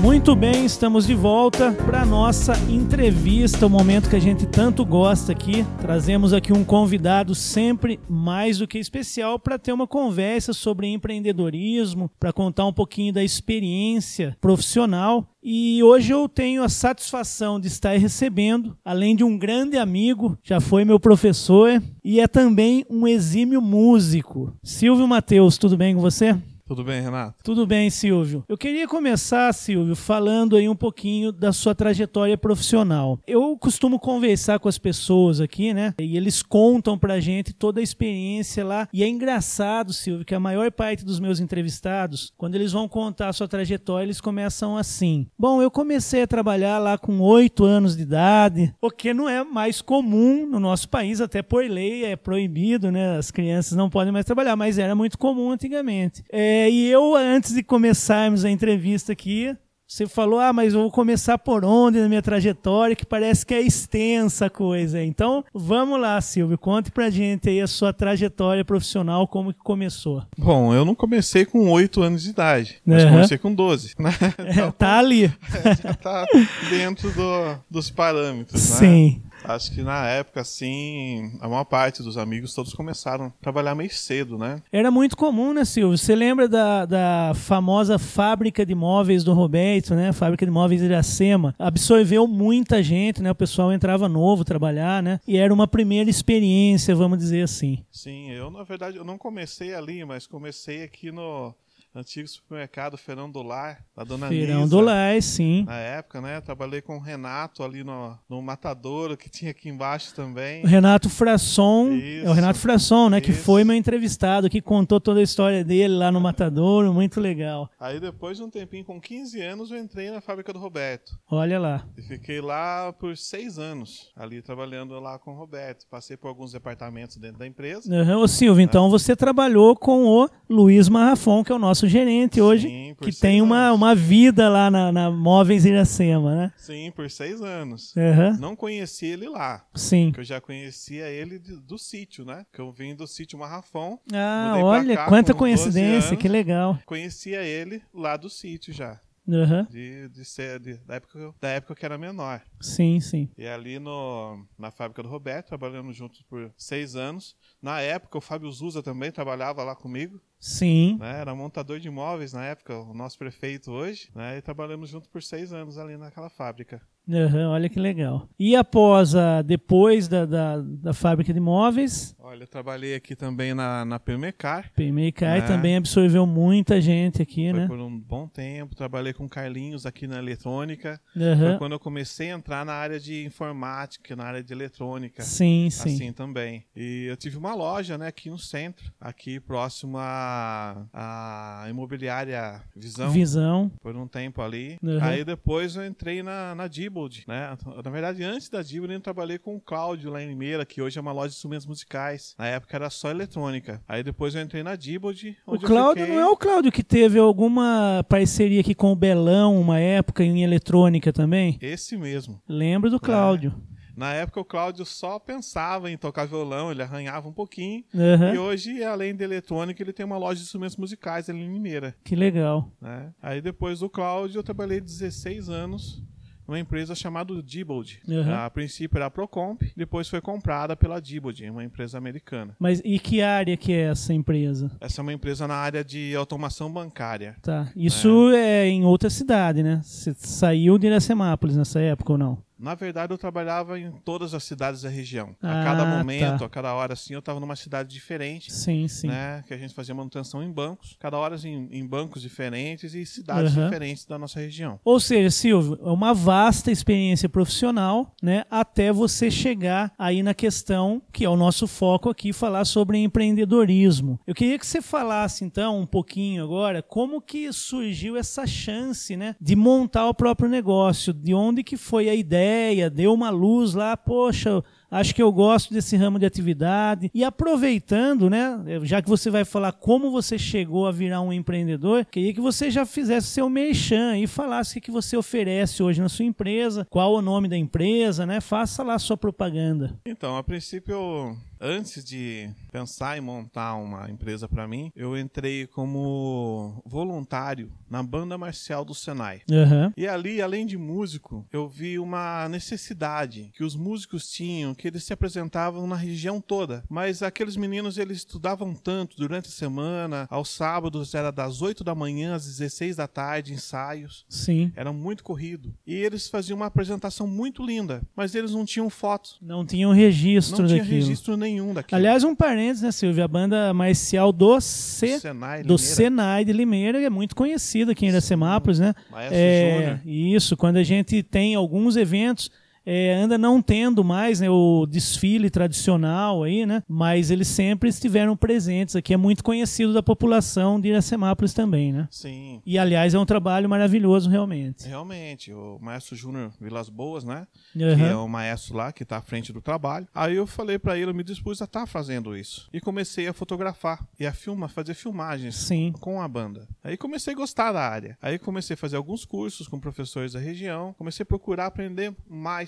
Muito 0.03 0.35
bem, 0.35 0.65
estamos 0.65 1.07
de 1.07 1.15
volta 1.15 1.71
para 1.71 2.05
nossa 2.05 2.55
entrevista, 2.69 3.67
o 3.67 3.71
momento 3.71 4.11
que 4.11 4.17
a 4.17 4.21
gente 4.21 4.45
tanto 4.47 4.85
gosta 4.85 5.31
aqui. 5.31 5.65
Trazemos 5.81 6.33
aqui 6.33 6.53
um 6.53 6.65
convidado 6.65 7.37
sempre 7.37 8.01
mais 8.09 8.59
do 8.59 8.67
que 8.67 8.81
especial 8.81 9.39
para 9.39 9.61
ter 9.61 9.73
uma 9.73 9.87
conversa 9.87 10.53
sobre 10.53 10.89
empreendedorismo, 10.89 12.11
para 12.19 12.33
contar 12.33 12.67
um 12.67 12.73
pouquinho 12.73 13.13
da 13.13 13.23
experiência 13.23 14.37
profissional. 14.41 15.25
E 15.41 15.81
hoje 15.85 16.13
eu 16.13 16.29
tenho 16.29 16.65
a 16.65 16.69
satisfação 16.69 17.61
de 17.61 17.69
estar 17.69 17.97
recebendo, 17.97 18.77
além 18.85 19.15
de 19.15 19.23
um 19.23 19.39
grande 19.39 19.79
amigo, 19.79 20.37
já 20.43 20.61
foi 20.61 20.85
meu 20.85 20.99
professor 20.99 21.81
e 22.05 22.19
é 22.19 22.27
também 22.27 22.85
um 22.91 23.07
exímio 23.07 23.63
músico. 23.63 24.53
Silvio 24.65 25.07
Matheus, 25.07 25.57
tudo 25.57 25.77
bem 25.77 25.95
com 25.95 26.01
você? 26.01 26.37
Tudo 26.73 26.85
bem, 26.85 27.03
Renato? 27.03 27.35
Tudo 27.45 27.67
bem, 27.67 27.91
Silvio. 27.91 28.45
Eu 28.49 28.57
queria 28.57 28.89
começar, 28.89 29.53
Silvio, 29.53 29.95
falando 29.95 30.57
aí 30.57 30.71
um 30.71 30.75
pouquinho 30.75 31.31
da 31.31 31.53
sua 31.53 31.75
trajetória 31.75 32.39
profissional. 32.39 33.19
Eu 33.27 33.59
costumo 33.59 34.01
conversar 34.01 34.59
com 34.59 34.71
as 34.71 34.79
pessoas 34.79 35.39
aqui, 35.39 35.75
né? 35.75 35.93
E 36.01 36.17
eles 36.17 36.43
contam 36.43 36.97
pra 36.97 37.21
gente 37.21 37.53
toda 37.53 37.79
a 37.79 37.83
experiência 37.83 38.65
lá. 38.65 38.89
E 38.91 39.05
é 39.05 39.07
engraçado, 39.07 39.93
Silvio, 39.93 40.25
que 40.25 40.35
a 40.35 40.41
maior 40.41 40.73
parte 40.73 41.05
dos 41.05 41.21
meus 41.21 41.41
entrevistados, 41.41 42.33
quando 42.39 42.55
eles 42.55 42.73
vão 42.73 42.89
contar 42.89 43.29
a 43.29 43.33
sua 43.35 43.47
trajetória, 43.47 44.07
eles 44.07 44.19
começam 44.19 44.75
assim. 44.75 45.27
Bom, 45.39 45.61
eu 45.61 45.71
comecei 45.71 46.23
a 46.23 46.27
trabalhar 46.27 46.79
lá 46.79 46.97
com 46.97 47.21
oito 47.21 47.65
anos 47.65 47.95
de 47.99 48.03
idade, 48.05 48.75
o 48.81 48.91
que 48.91 49.13
não 49.13 49.29
é 49.29 49.45
mais 49.45 49.83
comum 49.83 50.47
no 50.47 50.59
nosso 50.59 50.89
país, 50.89 51.21
até 51.21 51.43
por 51.43 51.63
lei 51.63 52.07
é 52.07 52.17
proibido, 52.17 52.91
né? 52.91 53.19
As 53.19 53.31
crianças 53.31 53.77
não 53.77 53.91
podem 53.91 54.11
mais 54.11 54.25
trabalhar, 54.25 54.57
mas 54.57 54.79
era 54.79 54.95
muito 54.95 55.19
comum 55.19 55.51
antigamente. 55.51 56.25
É, 56.33 56.62
é, 56.63 56.71
e 56.71 56.89
eu, 56.89 57.17
antes 57.17 57.53
de 57.55 57.63
começarmos 57.63 58.45
a 58.45 58.51
entrevista 58.51 59.11
aqui, 59.11 59.57
você 59.85 60.07
falou, 60.07 60.39
ah, 60.39 60.53
mas 60.53 60.75
eu 60.75 60.81
vou 60.81 60.93
começar 60.93 61.37
por 61.37 61.65
onde 61.65 61.99
na 62.01 62.09
minha 62.09 62.23
trajetória, 62.23 62.95
que 62.95 63.05
parece 63.05 63.45
que 63.45 63.53
é 63.53 63.61
extensa 63.61 64.47
a 64.47 64.51
coisa. 64.51 65.03
Então, 65.03 65.45
vamos 65.53 66.01
lá, 66.01 66.21
Silvio, 66.21 66.57
conte 66.57 66.93
pra 66.93 67.11
gente 67.11 67.49
aí 67.49 67.61
a 67.61 67.67
sua 67.67 67.93
trajetória 67.93 68.65
profissional, 68.65 69.27
como 69.27 69.53
que 69.53 69.59
começou. 69.59 70.23
Bom, 70.39 70.73
eu 70.73 70.85
não 70.85 70.95
comecei 70.95 71.45
com 71.45 71.69
8 71.69 72.01
anos 72.01 72.23
de 72.23 72.31
idade, 72.31 72.81
mas 72.87 73.03
uhum. 73.03 73.11
comecei 73.11 73.39
com 73.39 73.53
12. 73.53 73.95
Né? 73.99 74.13
É, 74.39 74.71
tá 74.71 74.99
ali. 74.99 75.25
É, 75.25 75.31
já 75.83 75.95
tá 75.95 76.27
dentro 76.71 77.11
do, 77.11 77.59
dos 77.69 77.91
parâmetros, 77.91 78.81
né? 78.81 79.21
Acho 79.45 79.73
que 79.73 79.83
na 79.83 80.07
época, 80.09 80.41
assim, 80.41 81.33
a 81.41 81.49
maior 81.49 81.65
parte 81.65 82.03
dos 82.03 82.17
amigos 82.17 82.55
todos 82.55 82.73
começaram 82.75 83.27
a 83.27 83.31
trabalhar 83.43 83.75
meio 83.75 83.93
cedo, 83.93 84.39
né? 84.39 84.63
Era 84.71 84.91
muito 84.91 85.17
comum, 85.17 85.53
né, 85.53 85.65
Silvio? 85.65 85.99
Você 85.99 86.15
lembra 86.15 86.49
da, 86.49 86.85
da 86.85 87.33
famosa 87.35 87.99
fábrica 87.99 88.65
de 88.65 88.75
móveis 88.75 89.25
do 89.25 89.33
Roberto, 89.33 89.95
né? 89.95 90.11
A 90.11 90.13
fábrica 90.13 90.47
de 90.47 90.53
móveis 90.53 90.81
de 90.81 90.87
Iracema. 90.87 91.55
Absorveu 91.59 92.27
muita 92.27 92.83
gente, 92.83 93.23
né? 93.23 93.31
O 93.31 93.35
pessoal 93.35 93.73
entrava 93.73 94.09
novo 94.09 94.45
trabalhar, 94.45 95.03
né? 95.03 95.21
E 95.27 95.37
era 95.37 95.53
uma 95.53 95.67
primeira 95.67 96.09
experiência, 96.09 96.95
vamos 96.95 97.19
dizer 97.19 97.43
assim. 97.43 97.79
Sim, 97.91 98.31
eu, 98.31 98.51
na 98.51 98.63
verdade, 98.63 98.97
eu 98.97 99.05
não 99.05 99.19
comecei 99.19 99.75
ali, 99.75 100.05
mas 100.05 100.27
comecei 100.27 100.85
aqui 100.85 101.11
no 101.11 101.55
antigo 101.95 102.27
supermercado 102.27 102.97
Feirão 102.97 103.31
do 103.31 103.43
Lar, 103.43 103.85
da 103.97 104.05
Dona 104.05 104.29
Feirão 104.29 104.61
Nisa, 104.63 104.71
do 104.71 104.81
Lar, 104.81 105.21
sim. 105.23 105.65
Na 105.65 105.77
época, 105.77 106.21
né? 106.21 106.41
Trabalhei 106.41 106.81
com 106.81 106.97
o 106.97 107.01
Renato 107.01 107.63
ali 107.63 107.85
no, 107.85 108.19
no 108.29 108.41
Matadouro, 108.41 109.17
que 109.17 109.29
tinha 109.29 109.51
aqui 109.51 109.69
embaixo 109.69 110.15
também. 110.15 110.65
O 110.65 110.67
Renato 110.67 111.11
Frasson, 111.11 111.93
Isso. 111.93 112.27
é 112.27 112.31
o 112.31 112.33
Renato 112.33 112.59
Frasson, 112.59 113.11
né? 113.11 113.19
Isso. 113.19 113.27
Que 113.27 113.33
foi 113.33 113.65
meu 113.65 113.77
entrevistado, 113.77 114.49
que 114.49 114.63
contou 114.63 115.01
toda 115.01 115.21
a 115.21 115.23
história 115.23 115.65
dele 115.65 115.95
lá 115.95 116.11
no 116.11 116.21
Matadouro, 116.23 116.93
muito 116.93 117.21
legal. 117.21 117.71
Aí 117.79 118.01
depois 118.01 118.39
de 118.39 118.43
um 118.43 118.51
tempinho, 118.51 118.85
com 118.85 119.01
15 119.01 119.41
anos, 119.43 119.71
eu 119.71 119.79
entrei 119.79 120.11
na 120.11 120.21
fábrica 120.21 120.53
do 120.53 120.59
Roberto. 120.59 121.19
Olha 121.31 121.59
lá. 121.59 121.87
E 121.97 122.03
fiquei 122.03 122.41
lá 122.41 122.93
por 122.93 123.17
seis 123.17 123.59
anos, 123.59 124.11
ali 124.17 124.41
trabalhando 124.41 124.99
lá 124.99 125.19
com 125.19 125.33
o 125.33 125.37
Roberto. 125.37 125.87
Passei 125.91 126.17
por 126.17 126.29
alguns 126.29 126.53
departamentos 126.53 127.17
dentro 127.17 127.39
da 127.39 127.47
empresa. 127.47 127.93
Uhum. 127.93 128.23
Ô 128.23 128.29
Silvio, 128.29 128.63
então 128.63 128.89
você 128.89 129.15
trabalhou 129.15 129.77
com 129.77 130.05
o 130.05 130.29
Luiz 130.49 130.89
Marrafon, 130.89 131.45
que 131.45 131.53
é 131.53 131.55
o 131.55 131.59
nosso 131.59 131.82
nosso 131.83 131.89
gerente 131.89 132.41
hoje, 132.41 132.69
Sim, 132.69 132.97
que 133.01 133.13
tem 133.13 133.43
uma, 133.43 133.73
uma 133.73 133.95
vida 133.95 134.49
lá 134.49 134.71
na, 134.71 134.93
na 134.93 135.11
Móveis 135.11 135.65
Iracema, 135.65 136.35
né? 136.35 136.53
Sim, 136.57 136.93
por 136.95 137.11
seis 137.11 137.41
anos. 137.41 137.95
Uhum. 137.97 138.39
Não 138.39 138.57
conheci 138.57 139.07
ele 139.07 139.29
lá. 139.29 139.67
Sim. 139.75 140.07
Porque 140.07 140.21
eu 140.21 140.25
já 140.25 140.41
conhecia 140.41 141.09
ele 141.09 141.39
do, 141.39 141.61
do 141.61 141.79
sítio, 141.79 142.25
né? 142.25 142.47
Que 142.53 142.61
eu 142.61 142.71
vim 142.71 142.95
do 142.95 143.07
sítio 143.07 143.39
Marrafão. 143.39 143.99
Ah, 144.13 144.55
olha, 144.63 145.05
quanta 145.07 145.35
coincidência, 145.35 146.17
que 146.17 146.29
legal. 146.29 146.79
Conhecia 146.87 147.43
ele 147.43 147.83
lá 147.93 148.17
do 148.17 148.31
sítio 148.31 148.73
já. 148.73 149.01
Uhum. 149.27 149.65
De, 149.71 150.09
de 150.09 150.25
ser, 150.25 150.59
de, 150.59 150.75
da, 150.79 150.97
época, 150.97 151.35
da 151.41 151.49
época 151.49 151.75
que 151.77 151.85
era 151.85 151.97
menor. 151.97 152.43
Sim, 152.61 152.99
sim. 152.99 153.29
E 153.39 153.47
ali 153.47 153.79
no, 153.79 154.45
na 154.59 154.71
fábrica 154.71 155.03
do 155.03 155.09
Roberto, 155.09 155.49
trabalhando 155.49 155.93
juntos 155.93 156.23
por 156.23 156.53
seis 156.57 156.97
anos. 156.97 157.37
Na 157.61 157.81
época, 157.81 158.19
o 158.19 158.21
Fábio 158.21 158.51
Zuza 158.51 158.83
também 158.83 159.13
trabalhava 159.13 159.63
lá 159.63 159.77
comigo. 159.77 160.21
Sim. 160.43 160.97
Né? 160.99 161.21
Era 161.21 161.37
montador 161.37 161.79
de 161.79 161.87
imóveis 161.87 162.33
na 162.33 162.45
época, 162.45 162.77
o 162.77 162.93
nosso 162.93 163.17
prefeito 163.17 163.71
hoje. 163.71 164.11
Né? 164.13 164.39
E 164.39 164.43
trabalhamos 164.43 164.91
juntos 164.91 165.09
por 165.09 165.23
seis 165.23 165.53
anos 165.53 165.79
ali 165.79 165.97
naquela 165.97 166.29
fábrica. 166.29 166.83
Uhum, 167.07 167.49
olha 167.49 167.69
que 167.69 167.81
legal. 167.81 168.29
E 168.39 168.55
após, 168.55 169.15
a, 169.15 169.43
depois 169.43 170.07
da, 170.07 170.25
da, 170.25 170.59
da 170.59 170.93
fábrica 170.93 171.33
de 171.33 171.39
imóveis? 171.39 172.15
Olha, 172.19 172.45
eu 172.45 172.47
trabalhei 172.47 172.95
aqui 172.95 173.17
também 173.17 173.53
na, 173.53 173.85
na 173.85 173.99
PMECAR. 173.99 174.71
PMECAR 174.75 175.41
né? 175.41 175.47
também 175.47 175.77
absorveu 175.77 176.25
muita 176.27 176.81
gente 176.81 177.21
aqui, 177.21 177.51
Foi 177.51 177.61
né? 177.61 177.67
por 177.67 177.79
um 177.79 177.99
bom 177.99 178.29
tempo. 178.29 178.75
Trabalhei 178.77 179.13
com 179.13 179.29
Carlinhos 179.29 179.85
aqui 179.85 180.07
na 180.07 180.19
eletrônica. 180.19 181.01
Uhum. 181.15 181.39
Foi 181.39 181.59
quando 181.59 181.73
eu 181.73 181.81
comecei 181.81 182.31
a 182.31 182.35
entrar 182.35 182.65
na 182.65 182.73
área 182.73 183.01
de 183.01 183.25
informática, 183.25 184.15
na 184.15 184.25
área 184.25 184.43
de 184.43 184.53
eletrônica. 184.53 185.23
Sim, 185.23 185.69
sim. 185.71 185.95
Assim 185.95 186.13
também. 186.13 186.65
E 186.75 187.07
eu 187.07 187.17
tive 187.17 187.37
uma 187.37 187.55
loja, 187.55 187.99
né, 187.99 188.07
aqui 188.07 188.31
no 188.31 188.39
centro, 188.39 188.93
aqui 189.01 189.41
próximo 189.41 189.99
à, 189.99 190.87
à 190.93 191.67
imobiliária 191.69 192.63
Visão. 192.75 193.11
Visão. 193.11 193.71
Por 193.83 193.97
um 193.97 194.07
tempo 194.07 194.41
ali. 194.41 194.79
Uhum. 194.83 194.99
Aí 195.03 195.25
depois 195.25 195.77
eu 195.77 195.85
entrei 195.85 196.23
na, 196.23 196.55
na 196.55 196.69
Dibold, 196.93 197.25
né? 197.27 197.57
Na 197.83 197.91
verdade, 197.91 198.23
antes 198.23 198.51
da 198.51 198.63
Dibold 198.63 198.93
eu 198.93 199.01
trabalhei 199.01 199.39
com 199.39 199.57
o 199.57 199.61
Cláudio 199.61 200.11
lá 200.11 200.23
em 200.23 200.29
Limeira, 200.29 200.67
que 200.67 200.83
hoje 200.83 200.99
é 200.99 201.01
uma 201.01 201.13
loja 201.13 201.31
de 201.31 201.37
instrumentos 201.37 201.67
musicais. 201.67 202.35
Na 202.39 202.47
época 202.47 202.77
era 202.77 202.91
só 202.91 203.11
eletrônica. 203.11 203.83
Aí 203.89 204.03
depois 204.03 204.35
eu 204.35 204.43
entrei 204.43 204.63
na 204.63 204.77
Dibold. 204.77 205.37
O 205.47 205.59
Cláudio 205.59 206.05
fiquei... 206.05 206.15
não 206.15 206.23
é 206.23 206.27
o 206.29 206.37
Cláudio 206.37 206.71
que 206.71 206.83
teve 206.83 207.19
alguma 207.19 208.05
parceria 208.09 208.61
aqui 208.61 208.75
com 208.75 208.93
o 208.93 208.97
Belão 208.97 209.59
uma 209.59 209.81
época 209.81 210.23
em 210.23 210.43
eletrônica 210.43 211.13
também? 211.13 211.59
Esse 211.63 211.97
mesmo. 211.97 212.41
Lembro 212.47 212.91
do 212.91 213.01
Cláudio. 213.01 213.55
É. 213.69 213.73
Na 213.97 214.13
época 214.15 214.41
o 214.41 214.45
Cláudio 214.45 214.85
só 214.87 215.19
pensava 215.19 215.91
em 215.91 215.99
tocar 215.99 216.27
violão, 216.27 216.71
ele 216.71 216.83
arranhava 216.83 217.29
um 217.29 217.33
pouquinho. 217.33 217.85
Uhum. 217.93 218.35
E 218.35 218.39
hoje, 218.39 218.83
além 218.83 219.15
de 219.15 219.23
eletrônica, 219.23 219.83
ele 219.83 219.93
tem 219.93 220.05
uma 220.05 220.17
loja 220.17 220.37
de 220.37 220.45
instrumentos 220.45 220.77
musicais 220.77 221.29
ali 221.29 221.41
em 221.41 221.49
Mineira. 221.49 221.95
Que 222.03 222.17
legal. 222.17 222.73
Né? 222.81 223.13
Aí 223.21 223.43
depois 223.43 223.81
do 223.81 223.91
Cláudio 223.91 224.39
eu 224.39 224.43
trabalhei 224.43 224.81
16 224.81 225.49
anos 225.49 226.03
uma 226.47 226.59
empresa 226.59 226.95
chamada 226.95 227.33
Diebold. 227.43 228.01
Uhum. 228.07 228.35
A 228.35 228.51
princípio 228.51 228.99
era 228.99 229.07
a 229.07 229.11
Procomp, 229.11 229.63
depois 229.77 230.09
foi 230.09 230.21
comprada 230.21 230.77
pela 230.77 231.01
Diebold, 231.01 231.49
uma 231.51 231.65
empresa 231.65 231.99
americana. 231.99 232.55
Mas 232.59 232.81
e 232.85 232.99
que 232.99 233.23
área 233.23 233.57
que 233.57 233.73
é 233.73 233.91
essa 233.91 234.13
empresa? 234.13 234.71
Essa 234.81 235.01
é 235.01 235.03
uma 235.03 235.13
empresa 235.13 235.47
na 235.47 235.55
área 235.55 235.85
de 235.85 236.15
automação 236.15 236.71
bancária. 236.73 237.37
Tá. 237.43 237.71
Isso 237.77 238.31
é, 238.31 238.67
em 238.67 238.85
outra 238.85 239.11
cidade, 239.11 239.63
né? 239.63 239.81
Você 239.83 240.15
saiu 240.15 240.79
de 240.79 240.87
Iracemápolis 240.87 241.57
nessa 241.57 241.81
época 241.81 242.13
ou 242.13 242.19
não? 242.19 242.39
Na 242.63 242.75
verdade, 242.75 243.13
eu 243.13 243.19
trabalhava 243.19 243.79
em 243.79 243.91
todas 244.05 244.33
as 244.35 244.45
cidades 244.45 244.83
da 244.83 244.89
região. 244.89 245.35
Ah, 245.43 245.61
a 245.61 245.65
cada 245.65 245.85
momento, 245.85 246.39
tá. 246.39 246.45
a 246.47 246.49
cada 246.49 246.73
hora, 246.75 246.93
assim, 246.93 247.13
eu 247.13 247.19
estava 247.19 247.41
numa 247.41 247.57
cidade 247.57 247.89
diferente. 247.89 248.53
Sim, 248.53 248.87
sim. 248.89 249.09
Né, 249.09 249.43
que 249.47 249.53
a 249.53 249.59
gente 249.59 249.75
fazia 249.75 249.95
manutenção 249.95 250.43
em 250.43 250.51
bancos, 250.51 250.97
cada 251.01 251.19
hora 251.19 251.37
em, 251.45 251.69
em 251.73 251.87
bancos 251.87 252.23
diferentes 252.23 252.95
e 252.95 253.05
cidades 253.05 253.57
Uhum. 253.57 253.65
diferentes 253.65 254.05
da 254.07 254.17
nossa 254.19 254.39
região. 254.39 254.79
Ou 254.85 255.01
seja, 255.01 255.31
Silvio, 255.31 255.79
é 255.83 255.91
uma 255.91 256.15
vasta 256.15 256.71
experiência 256.71 257.29
profissional, 257.29 258.15
né, 258.23 258.45
até 258.51 258.93
você 258.93 259.31
chegar 259.31 259.93
aí 259.99 260.23
na 260.23 260.33
questão 260.35 261.03
que 261.13 261.25
é 261.25 261.29
o 261.29 261.37
nosso 261.37 261.67
foco 261.67 262.09
aqui, 262.11 262.33
falar 262.33 262.65
sobre 262.65 262.99
empreendedorismo. 262.99 264.21
Eu 264.27 264.35
queria 264.35 264.59
que 264.59 264.67
você 264.67 264.81
falasse 264.81 265.45
então 265.45 265.81
um 265.81 265.87
pouquinho 265.87 266.45
agora 266.45 266.83
como 266.83 267.21
que 267.21 267.53
surgiu 267.53 268.17
essa 268.17 268.47
chance, 268.47 269.17
né, 269.17 269.35
de 269.41 269.57
montar 269.57 270.07
o 270.09 270.15
próprio 270.15 270.49
negócio, 270.49 271.13
de 271.13 271.35
onde 271.35 271.63
que 271.65 271.77
foi 271.77 272.09
a 272.09 272.15
ideia, 272.15 272.52
deu 272.93 273.13
uma 273.13 273.31
luz 273.31 273.75
lá, 273.75 273.97
poxa, 273.97 274.63
acho 274.91 275.15
que 275.15 275.23
eu 275.23 275.33
gosto 275.33 275.73
desse 275.73 275.97
ramo 275.97 276.19
de 276.19 276.27
atividade. 276.27 277.11
E 277.15 277.25
aproveitando, 277.25 278.29
né, 278.29 278.59
já 278.83 279.01
que 279.01 279.09
você 279.09 279.31
vai 279.31 279.45
falar 279.45 279.73
como 279.73 280.11
você 280.11 280.39
chegou 280.39 280.87
a 280.87 280.93
virar 280.93 281.21
um 281.21 281.33
empreendedor, 281.33 282.05
queria 282.05 282.33
que 282.35 282.41
você 282.41 282.71
já 282.71 282.85
fizesse 282.85 283.29
seu 283.29 283.49
merchan 283.49 284.19
e 284.19 284.27
falasse 284.27 284.79
o 284.79 284.81
que 284.81 284.91
você 284.91 285.17
oferece 285.17 285.83
hoje 285.83 286.01
na 286.01 286.09
sua 286.09 286.25
empresa, 286.25 286.87
qual 286.91 287.15
o 287.15 287.23
nome 287.23 287.49
da 287.49 287.57
empresa, 287.57 288.27
né? 288.27 288.41
Faça 288.41 288.83
lá 288.83 288.95
a 288.95 288.99
sua 288.99 289.17
propaganda. 289.17 289.99
Então, 290.05 290.37
a 290.37 290.43
princípio, 290.43 290.93
eu- 290.95 291.37
antes 291.63 292.05
de 292.05 292.51
pensar 292.73 293.17
em 293.17 293.21
montar 293.21 293.77
uma 293.77 294.11
empresa 294.11 294.49
para 294.49 294.67
mim, 294.67 294.91
eu 294.97 295.17
entrei 295.17 295.67
como 295.69 296.83
voluntário 296.85 297.73
na 297.89 298.03
banda 298.03 298.37
marcial 298.37 298.85
do 298.85 298.95
Senai. 298.95 299.43
Aham. 299.51 299.93
E 299.97 300.07
ali, 300.09 300.43
além 300.43 300.67
de 300.67 300.77
músico, 300.77 301.47
eu 301.53 301.69
vi 301.69 301.99
uma 301.99 302.49
necessidade 302.49 303.51
que 303.55 303.63
os 303.63 303.77
músicos 303.77 304.29
tinham, 304.29 304.75
que 304.75 304.89
eles 304.89 305.05
se 305.05 305.13
apresentavam 305.13 305.87
na 305.87 305.95
região 305.97 306.41
toda. 306.41 306.83
Mas 306.89 307.23
aqueles 307.23 307.57
meninos, 307.57 307.97
eles 307.99 308.19
estudavam 308.19 308.75
tanto 308.75 309.17
durante 309.17 309.47
a 309.49 309.53
semana, 309.53 310.27
aos 310.29 310.49
sábados 310.51 311.15
era 311.15 311.31
das 311.31 311.63
8 311.63 311.85
da 311.85 311.95
manhã 311.95 312.35
às 312.35 312.45
16 312.47 312.97
da 312.97 313.07
tarde, 313.07 313.53
ensaios. 313.53 314.25
Sim. 314.29 314.73
Era 314.75 314.93
muito 314.93 315.23
corrido. 315.23 315.73
E 315.87 315.95
eles 315.95 316.29
faziam 316.29 316.57
uma 316.57 316.67
apresentação 316.67 317.27
muito 317.27 317.65
linda, 317.65 318.03
mas 318.17 318.35
eles 318.35 318.53
não 318.53 318.65
tinham 318.65 318.91
foto. 318.91 319.37
Não 319.41 319.65
tinha 319.65 319.89
um 319.89 319.93
registro 319.93 320.59
Não 320.63 320.67
tinha 320.67 320.79
daquilo. 320.81 321.01
registro 321.01 321.37
nenhum 321.37 321.52
daquilo. 321.75 321.99
Aliás, 321.99 322.25
um 322.25 322.35
parênteses, 322.35 322.83
né, 322.83 322.91
Silvio? 322.93 323.23
A 323.25 323.29
banda 323.29 323.73
marcial 323.75 324.33
do 324.33 324.61
C. 324.61 325.19
Senai, 325.19 325.63
do 325.63 325.77
Senai 325.79 326.45
de 326.45 326.53
Limeira 326.53 327.01
é 327.03 327.11
muito 327.11 327.35
conhecida 327.37 327.93
aqui 327.93 328.07
em 328.07 328.09
Iracemápolis, 328.09 328.79
né? 328.79 328.95
Maestro 329.11 329.37
É, 329.39 329.75
Júnior. 329.79 330.01
isso, 330.05 330.57
quando 330.57 330.77
a 330.77 330.83
gente 330.83 331.23
tem 331.23 331.55
alguns 331.55 331.97
eventos, 331.97 332.51
é, 332.85 333.15
anda 333.15 333.37
não 333.39 333.61
tendo 333.63 334.03
mais 334.05 334.41
né, 334.41 334.51
o 334.51 334.87
desfile 334.87 335.51
tradicional 335.51 336.43
aí, 336.43 336.67
né? 336.67 336.83
Mas 336.89 337.31
eles 337.31 337.49
sempre 337.49 337.89
estiveram 337.89 338.37
presentes 338.37 338.97
aqui, 338.97 339.15
é 339.15 339.17
muito 339.17 339.43
conhecido 339.45 339.93
da 339.93 340.03
população 340.03 340.81
de 340.81 340.89
Iracemápolis 340.89 341.53
também, 341.55 341.93
né? 341.93 342.09
Sim, 342.11 342.61
E 342.67 342.79
aliás 342.79 343.15
é 343.15 343.19
um 343.19 343.27
trabalho 343.27 343.69
maravilhoso 343.69 344.29
realmente. 344.31 344.87
realmente. 344.87 345.53
O 345.53 345.79
maestro 345.81 346.17
Júnior 346.17 346.53
Vilas 346.61 346.89
Boas, 346.89 347.25
né? 347.25 347.47
Aham. 347.77 347.97
que 347.97 348.03
é 348.03 348.15
o 348.17 348.29
maestro 348.29 348.77
lá 348.77 348.93
que 348.93 349.03
está 349.03 349.19
à 349.19 349.23
frente 349.23 349.53
do 349.53 349.61
trabalho. 349.61 350.07
Aí 350.15 350.37
eu 350.37 350.47
falei 350.47 350.79
para 350.79 350.97
ele, 350.99 351.11
eu 351.11 351.15
me 351.15 351.25
dispus 351.25 351.61
a 351.63 351.65
estar 351.65 351.87
fazendo 351.87 352.37
isso. 352.37 352.69
E 352.73 352.81
comecei 352.81 353.27
a 353.27 353.33
fotografar 353.33 354.07
e 354.19 354.27
a 354.27 354.33
filmar, 354.33 354.69
fazer 354.71 354.95
filmagens 354.95 355.55
Sim. 355.57 355.93
com 356.01 356.21
a 356.21 356.29
banda. 356.29 356.69
Aí 356.83 356.97
comecei 356.97 357.33
a 357.33 357.37
gostar 357.37 357.73
da 357.73 357.81
área. 357.81 358.17
Aí 358.21 358.39
comecei 358.39 358.75
a 358.75 358.77
fazer 358.77 358.97
alguns 358.97 359.25
cursos 359.25 359.67
com 359.69 359.79
professores 359.81 360.33
da 360.33 360.41
região. 360.41 360.95
Comecei 360.99 361.23
a 361.23 361.27
procurar 361.27 361.67
aprender 361.67 362.13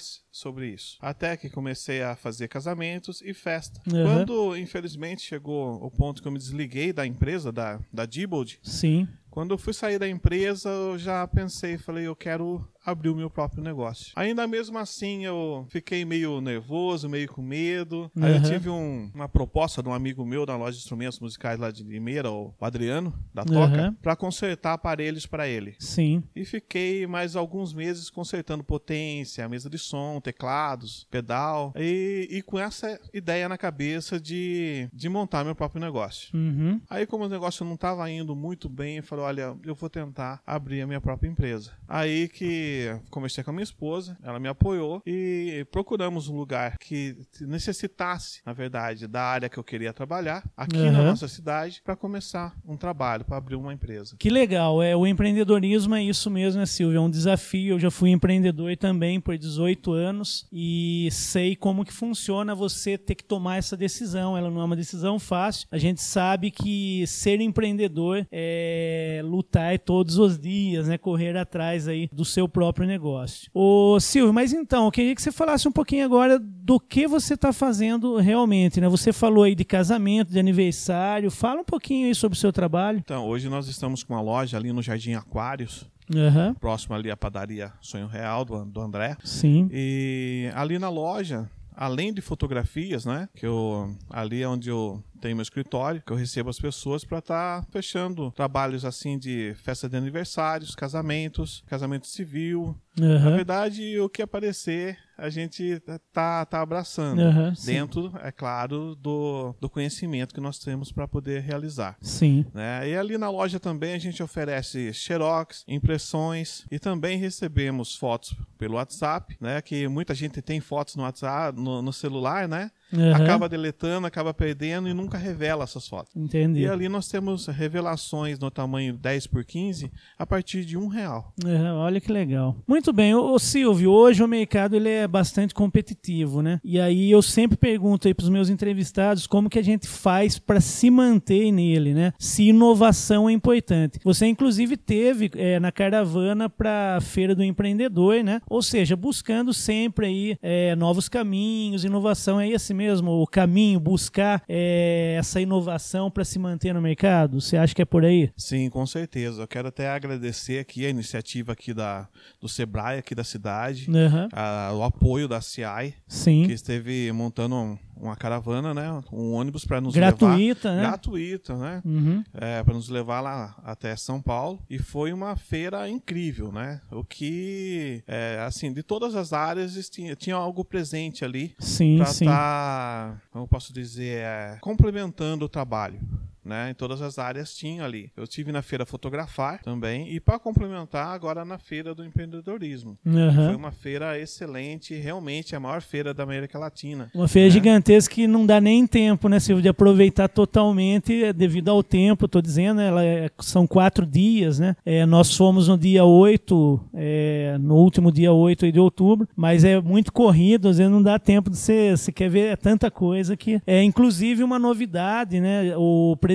mais 0.05 0.23
sobre 0.31 0.69
isso. 0.69 0.99
Até 1.01 1.37
que 1.37 1.49
comecei 1.49 2.03
a 2.03 2.15
fazer 2.15 2.49
casamentos 2.49 3.23
e 3.23 3.33
festa. 3.33 3.81
Aham. 3.89 4.05
Quando, 4.05 4.57
infelizmente, 4.57 5.23
chegou 5.23 5.75
o 5.83 5.90
ponto 5.90 6.21
que 6.21 6.29
eu 6.29 6.33
me 6.33 6.38
desliguei 6.38 6.93
da 6.93 7.07
empresa, 7.07 7.51
da, 7.51 7.81
da 7.93 8.05
Diebold, 8.05 8.59
Sim. 8.62 9.09
quando 9.31 9.53
eu 9.53 9.59
fui 9.59 9.73
sair 9.73 9.99
da 9.99 10.09
empresa, 10.09 10.69
eu 10.69 10.99
já 10.99 11.27
pensei, 11.27 11.79
falei, 11.79 12.07
eu 12.07 12.17
quero 12.17 12.67
abrir 12.85 13.09
o 13.09 13.16
meu 13.16 13.31
próprio 13.31 13.62
negócio. 13.62 14.12
Ainda 14.16 14.47
mesmo 14.47 14.79
assim, 14.79 15.25
eu 15.25 15.66
fiquei 15.70 16.05
meio 16.05 16.40
nervoso, 16.40 17.09
meio 17.09 17.29
com 17.29 17.42
medo. 17.42 18.11
Aí 18.20 18.33
eu 18.33 18.37
Uhum. 18.37 18.42
tive 18.42 18.70
um- 18.70 19.11
uma 19.14 19.29
proposta 19.29 19.83
de 19.83 19.88
um 19.88 19.94
amigo 19.94 20.25
meu 20.25 20.44
da 20.44 20.57
loja 20.57 20.73
de 20.73 20.79
instrumentos 20.79 21.18
musicais 21.20 21.59
lá 21.59 21.70
de 21.70 21.83
Limeira, 21.83 22.31
o 22.31 22.55
Adriano, 22.61 23.12
da 23.33 23.44
Toca, 23.44 23.88
Uhum. 23.88 23.94
para 23.94 24.14
consertar 24.16 24.73
aparelhos 24.75 25.27
para 25.27 25.49
ele. 25.49 25.75
Sim. 25.79 26.23
E 26.35 26.44
fiquei 26.44 27.07
mais 27.07 27.37
alguns 27.37 27.73
meses 27.73 28.11
consertando 28.11 28.62
potência, 28.64 29.49
mesa 29.49 29.70
de 29.70 29.79
som, 29.79 30.20
teclados, 30.20 31.07
pedal. 31.11 31.73
E, 31.77 32.29
e 32.31 32.42
com 32.42 32.59
essa 32.59 32.99
ideia 33.12 33.49
na 33.49 33.57
cabeça 33.57 34.20
de, 34.20 34.88
de 34.92 35.09
montar 35.09 35.44
meu 35.44 35.55
próprio 35.55 35.81
negócio. 35.81 36.29
Uhum. 36.37 36.81
Aí, 36.88 37.07
como 37.07 37.25
o 37.25 37.29
negócio 37.29 37.64
não 37.64 37.75
estava 37.75 38.11
indo 38.11 38.35
muito 38.37 38.68
bem, 38.68 38.97
eu 38.99 39.03
falei: 39.03 39.25
olha, 39.25 39.57
eu 39.64 39.75
vou 39.75 39.88
tentar 39.88 40.42
abrir 40.47 40.83
a 40.83 40.87
minha 40.87 41.01
própria 41.01 41.29
empresa. 41.29 41.73
Aí 41.88 42.29
que 42.29 42.74
conversei 43.11 43.43
com 43.45 43.51
a 43.51 43.53
minha 43.53 43.65
esposa, 43.65 44.17
ela 44.23 44.39
me 44.39 44.49
apoiou 44.49 45.03
e 45.07 45.67
procuramos 45.71 46.29
um 46.29 46.37
lugar 46.37 46.77
que 46.79 47.17
necessitasse, 47.41 48.41
na 48.45 48.53
verdade, 48.53 49.07
da 49.07 49.23
área 49.23 49.49
que 49.49 49.59
eu 49.59 49.65
queria 49.65 49.93
trabalhar, 49.93 50.45
aqui 50.57 50.77
na 50.77 50.99
Aham. 50.99 51.05
nossa 51.11 51.29
cidade, 51.29 51.81
para 51.85 51.97
começar 51.97 52.55
um 52.67 52.77
trabalho, 52.77 53.25
para 53.25 53.37
abrir 53.37 53.57
uma 53.57 53.73
empresa. 53.73 54.17
Que 54.19 54.31
legal, 54.31 54.83
é, 54.83 54.97
o 54.97 55.07
empreendedorismo 55.07 55.95
é 55.95 56.03
isso 56.03 56.31
mesmo, 56.31 56.61
né, 56.61 56.67
Silvio? 56.67 56.99
É 56.99 57.01
um 57.01 57.11
desafio. 57.11 57.75
Eu 57.75 57.79
já 57.79 57.91
fui 57.91 58.11
empreendedor 58.11 58.77
também 58.77 59.21
por 59.21 59.37
18 59.37 59.93
anos 59.93 60.47
e 60.53 61.09
sei 61.11 61.57
como 61.57 61.85
que 61.85 61.93
funciona 61.93 62.55
você 62.55 62.99
ter 62.99 63.15
que 63.15 63.25
tomar 63.25 63.57
essa 63.57 63.77
decisão. 63.77 64.37
Ela 64.37 64.51
não 64.51 64.61
é 64.61 64.65
uma 64.65 64.77
decisão 64.77 65.19
fácil. 65.19 65.67
A 65.71 65.79
gente 65.79 66.03
sabe 66.03 66.51
que 66.51 67.07
ser 67.07 67.41
empreendedor 67.41 68.27
é 68.31 69.21
lutar 69.25 69.79
todos 69.79 70.19
os 70.19 70.39
dias, 70.39 70.89
né? 70.89 70.99
Correr 70.99 71.37
atrás 71.37 71.89
aí 71.89 72.09
do 72.13 72.25
seu 72.25 72.49
próprio 72.49 72.63
negócio. 72.87 73.50
Ô, 73.53 73.98
Silvio, 74.00 74.33
mas 74.33 74.53
então, 74.53 74.87
eu 74.87 74.90
queria 74.92 75.14
que 75.14 75.22
você 75.22 75.33
falasse 75.33 75.66
um 75.68 75.72
pouquinho 75.72 76.05
agora 76.05 76.38
do 76.38 76.79
que 76.81 77.07
você 77.07 77.35
está 77.35 77.53
fazendo 77.53 78.16
realmente, 78.16 78.81
né? 78.81 78.88
Você 78.88 79.12
falou 79.12 79.44
aí 79.44 79.55
de 79.55 79.64
casamento, 79.64 80.33
de 80.33 80.38
aniversário. 80.38 81.31
Fala 81.31 81.61
um 81.61 81.64
pouquinho 81.64 82.07
aí 82.09 82.14
sobre 82.14 82.37
o 82.37 82.40
seu 82.40 82.53
trabalho. 82.53 82.98
Então, 83.05 83.27
hoje 83.27 83.48
nós 83.48 83.68
estamos 83.68 84.03
com 84.03 84.14
uma 84.14 84.22
loja 84.22 84.57
ali 84.57 84.72
no 84.72 84.83
Jardim 84.83 85.14
Aquários, 85.14 85.87
Aham. 86.14 86.55
próximo 86.61 86.94
ali 86.94 87.11
à 87.11 87.16
padaria 87.16 87.72
Sonho 87.81 88.07
Real 88.07 88.44
do, 88.44 88.64
do 88.64 88.81
André. 88.81 89.16
Sim. 89.24 89.68
E 89.72 90.50
ali 90.55 90.79
na 90.79 90.88
loja, 90.88 91.48
além 91.75 92.13
de 92.13 92.21
fotografias, 92.21 93.05
né? 93.05 93.29
Que 93.35 93.47
eu 93.47 93.95
ali 94.11 94.43
é 94.43 94.49
onde 94.49 94.69
eu 94.71 95.03
tenho 95.21 95.37
meu 95.37 95.43
escritório, 95.43 96.03
que 96.05 96.13
eu 96.13 96.17
recebo 96.17 96.51
as 96.51 96.59
pessoas 96.59 97.05
para 97.05 97.19
estar 97.19 97.65
fechando 97.71 98.31
trabalhos 98.33 98.85
assim 98.85 99.19
de 99.19 99.55
festa 99.63 99.89
de 99.89 99.97
aniversários, 99.97 100.75
casamentos, 100.75 101.65
casamento 101.67 102.07
civil. 102.07 102.77
Na 102.97 103.17
Aham. 103.17 103.31
verdade, 103.37 103.99
o 103.99 104.09
que 104.09 104.23
aparecer, 104.23 104.99
a 105.16 105.31
gente 105.31 105.81
tá, 106.12 106.44
tá 106.44 106.61
abraçando. 106.61 107.20
Aham, 107.20 107.55
sim. 107.55 107.72
Dentro, 107.72 108.12
é 108.22 108.31
claro, 108.33 108.94
do, 108.94 109.55
do 109.61 109.70
conhecimento 109.70 110.35
que 110.35 110.40
nós 110.40 110.59
temos 110.59 110.92
para 110.92 111.07
poder 111.07 111.42
realizar. 111.42 111.96
Sim. 112.00 112.44
né? 112.53 112.88
E 112.88 112.96
ali 112.96 113.16
na 113.16 113.31
loja 113.31 113.61
também 113.61 113.94
a 113.94 113.98
gente 113.98 114.22
oferece 114.22 114.92
xerox, 114.92 115.64
impressões 115.68 116.66
e 116.70 116.79
também 116.79 117.18
recebemos 117.18 117.94
fotos 117.94 118.35
pelo 118.59 118.74
WhatsApp, 118.74 119.37
né? 119.40 119.61
Que 119.62 119.88
muita 119.88 120.14
gente 120.14 120.40
tem 120.42 120.61
fotos 120.61 120.96
no 120.96 121.03
WhatsApp, 121.03 121.59
no, 121.59 121.83
no 121.83 121.92
celular, 121.92 122.48
né? 122.48 122.70
Aham. 122.92 123.25
Acaba 123.25 123.49
deletando, 123.49 124.07
acaba 124.07 124.33
perdendo 124.33 124.88
e 124.88 124.94
nunca 124.94 125.18
revela 125.18 125.64
essas 125.64 125.87
fotos. 125.88 126.14
Entendi. 126.14 126.61
E 126.61 126.68
ali 126.68 126.88
nós 126.88 127.09
temos 127.09 127.47
revelações 127.47 128.38
no 128.38 128.51
tamanho 128.51 128.94
10 128.94 129.27
por 129.27 129.44
15 129.44 129.90
a 130.18 130.27
partir 130.27 130.64
de 130.64 130.77
um 130.77 130.87
real. 130.87 131.33
Aham, 131.44 131.77
olha 131.77 132.01
que 132.01 132.12
legal. 132.12 132.57
Muito 132.66 132.92
bem, 132.92 133.14
ô, 133.14 133.38
Silvio, 133.38 133.90
hoje 133.90 134.23
o 134.23 134.29
mercado 134.29 134.77
ele 134.77 134.88
é 134.88 135.09
bastante 135.09 135.55
competitivo, 135.55 136.42
né? 136.42 136.61
E 136.62 136.79
aí 136.79 137.11
eu 137.11 137.23
sempre 137.23 137.57
pergunto 137.57 138.07
aí 138.07 138.14
para 138.14 138.25
os 138.25 138.31
meus 138.31 138.49
entrevistados 138.49 139.27
como 139.27 139.51
que 139.51 139.59
a 139.59 139.64
gente 139.64 139.88
faz 139.88 140.38
para 140.38 140.61
se 140.61 140.90
manter 140.90 141.51
nele, 141.51 141.94
né? 141.94 142.12
Se 142.18 142.44
inovação 142.44 143.29
é 143.29 143.33
importante. 143.33 143.99
Você 144.05 144.27
inclusive 144.27 144.77
teve 144.77 145.31
é, 145.35 145.59
na 145.59 145.73
caravana 145.73 146.49
para 146.49 146.97
a 146.97 147.01
feira 147.01 147.35
do 147.35 147.42
empreendedor, 147.42 148.23
né? 148.23 148.40
Ou 148.49 148.62
seja, 148.62 148.97
buscando 148.97 149.53
sempre 149.53 150.07
aí 150.07 150.38
é, 150.42 150.77
novos 150.77 151.09
caminhos, 151.09 151.85
inovação 151.85 152.40
é 152.40 152.49
esse 152.49 152.74
mesmo 152.75 153.23
o 153.23 153.27
caminho, 153.27 153.81
buscar 153.81 154.43
é, 154.49 155.17
essa 155.19 155.41
inovação 155.41 156.11
para 156.11 156.25
se 156.25 156.39
manter 156.39 156.75
no 156.75 156.83
mercado. 156.83 157.41
Você 157.41 157.57
acha 157.57 157.75
que 157.75 157.83
é 157.83 157.85
por 157.85 158.05
aí? 158.05 158.31
Sim, 158.37 158.69
com 158.69 158.85
certeza. 158.87 159.43
Eu 159.43 159.49
quero 159.49 159.69
até 159.69 159.89
agradecer 159.89 160.59
aqui 160.59 160.85
a 160.85 160.91
iniciativa 160.91 161.53
aqui 161.53 161.73
da 161.73 162.09
do 162.41 162.49
Sebrae 162.49 162.99
aqui 162.99 163.15
da 163.15 163.25
cidade, 163.25 163.91
uhum. 163.91 164.29
a, 164.33 164.73
o 164.75 164.83
apoio 164.83 165.29
da 165.29 165.41
CI, 165.41 165.95
Sim. 166.07 166.47
que 166.47 166.53
esteve 166.53 167.11
montando 167.13 167.55
um, 167.55 167.79
uma 167.96 168.16
caravana, 168.16 168.74
né? 168.74 169.02
Um 169.12 169.33
ônibus 169.33 169.64
para 169.64 169.80
nos 169.80 169.94
gratuita, 169.94 170.70
levar. 170.70 170.83
Né? 170.83 170.88
Gratuita, 170.88 171.57
né? 171.57 171.83
Uhum. 171.85 172.24
É, 172.35 172.62
para 172.62 172.74
nos 172.74 172.88
levar 172.88 173.20
lá 173.20 173.57
até 173.64 173.94
São 173.96 174.20
Paulo. 174.20 174.61
E 174.68 174.78
foi 174.78 175.12
uma 175.12 175.37
feira 175.37 175.88
incrível, 175.88 176.52
né? 176.52 176.80
O 176.90 177.04
que, 177.04 178.02
é, 178.07 178.42
assim, 178.46 178.72
de 178.72 178.83
todas 178.83 179.14
as 179.14 179.33
áreas 179.33 179.88
tinha, 179.88 180.14
tinha 180.14 180.37
algo 180.37 180.64
presente 180.64 181.24
ali. 181.24 181.54
Sim, 181.59 181.96
pra 181.96 182.07
sim. 182.07 182.24
Tá, 182.26 183.20
como 183.30 183.44
eu 183.44 183.48
posso 183.48 183.72
dizer, 183.72 184.18
é, 184.18 184.59
complementando 184.61 185.44
o 185.44 185.48
trabalho 185.48 186.00
né? 186.44 186.70
Em 186.70 186.74
todas 186.74 187.00
as 187.00 187.18
áreas 187.18 187.54
tinha 187.54 187.85
ali. 187.85 188.11
Eu 188.16 188.26
tive 188.26 188.52
na 188.52 188.62
feira 188.62 188.85
fotografar 188.85 189.61
também 189.62 190.12
e 190.12 190.20
para 190.20 190.38
complementar 190.38 191.09
agora 191.09 191.44
na 191.44 191.59
feira 191.59 191.94
do 191.94 192.04
empreendedorismo. 192.04 192.98
Uhum. 193.04 193.35
Foi 193.35 193.57
uma 193.57 193.72
feira 193.72 194.18
excelente, 194.18 194.94
realmente 194.94 195.57
a 195.57 195.61
maior 195.61 195.80
feira 195.83 196.12
da 196.12 196.22
América 196.22 196.59
Latina. 196.59 197.11
Uma 197.14 197.28
feira 197.28 197.48
né? 197.48 197.52
gigantesca 197.52 198.14
que 198.14 198.26
não 198.26 198.44
dá 198.44 198.61
nem 198.61 198.87
tempo, 198.87 199.28
né, 199.28 199.40
Silvio, 199.40 199.62
de 199.62 199.68
aproveitar 199.68 200.28
totalmente 200.28 201.33
devido 201.33 201.70
ao 201.70 201.83
tempo. 201.83 202.28
Tô 202.28 202.40
dizendo, 202.40 202.80
ela 202.80 203.04
é, 203.04 203.30
são 203.40 203.66
quatro 203.66 204.07
dias, 204.07 204.59
né? 204.59 204.76
É, 204.85 205.07
nós 205.07 205.37
fomos 205.37 205.68
no 205.68 205.78
dia 205.78 206.04
8, 206.04 206.80
é, 206.94 207.57
no 207.61 207.76
último 207.76 208.12
dia 208.12 208.33
8 208.33 208.70
de 208.70 208.80
outubro, 208.80 209.28
mas 209.37 209.64
é 209.64 209.80
muito 209.80 210.12
corrido, 210.12 210.68
às 210.68 210.78
vezes 210.78 210.92
não 210.92 211.02
dá 211.02 211.18
tempo 211.18 211.50
de 211.50 211.57
você, 211.57 211.96
você 211.96 212.12
quer 212.12 212.28
ver 212.28 212.52
é 212.52 212.57
tanta 212.57 212.90
coisa 212.90 213.37
que 213.37 213.61
é 213.66 213.83
inclusive 213.83 214.42
uma 214.42 214.59
novidade, 214.59 215.40
né? 215.40 215.76
O 215.76 216.16
presidente 216.20 216.34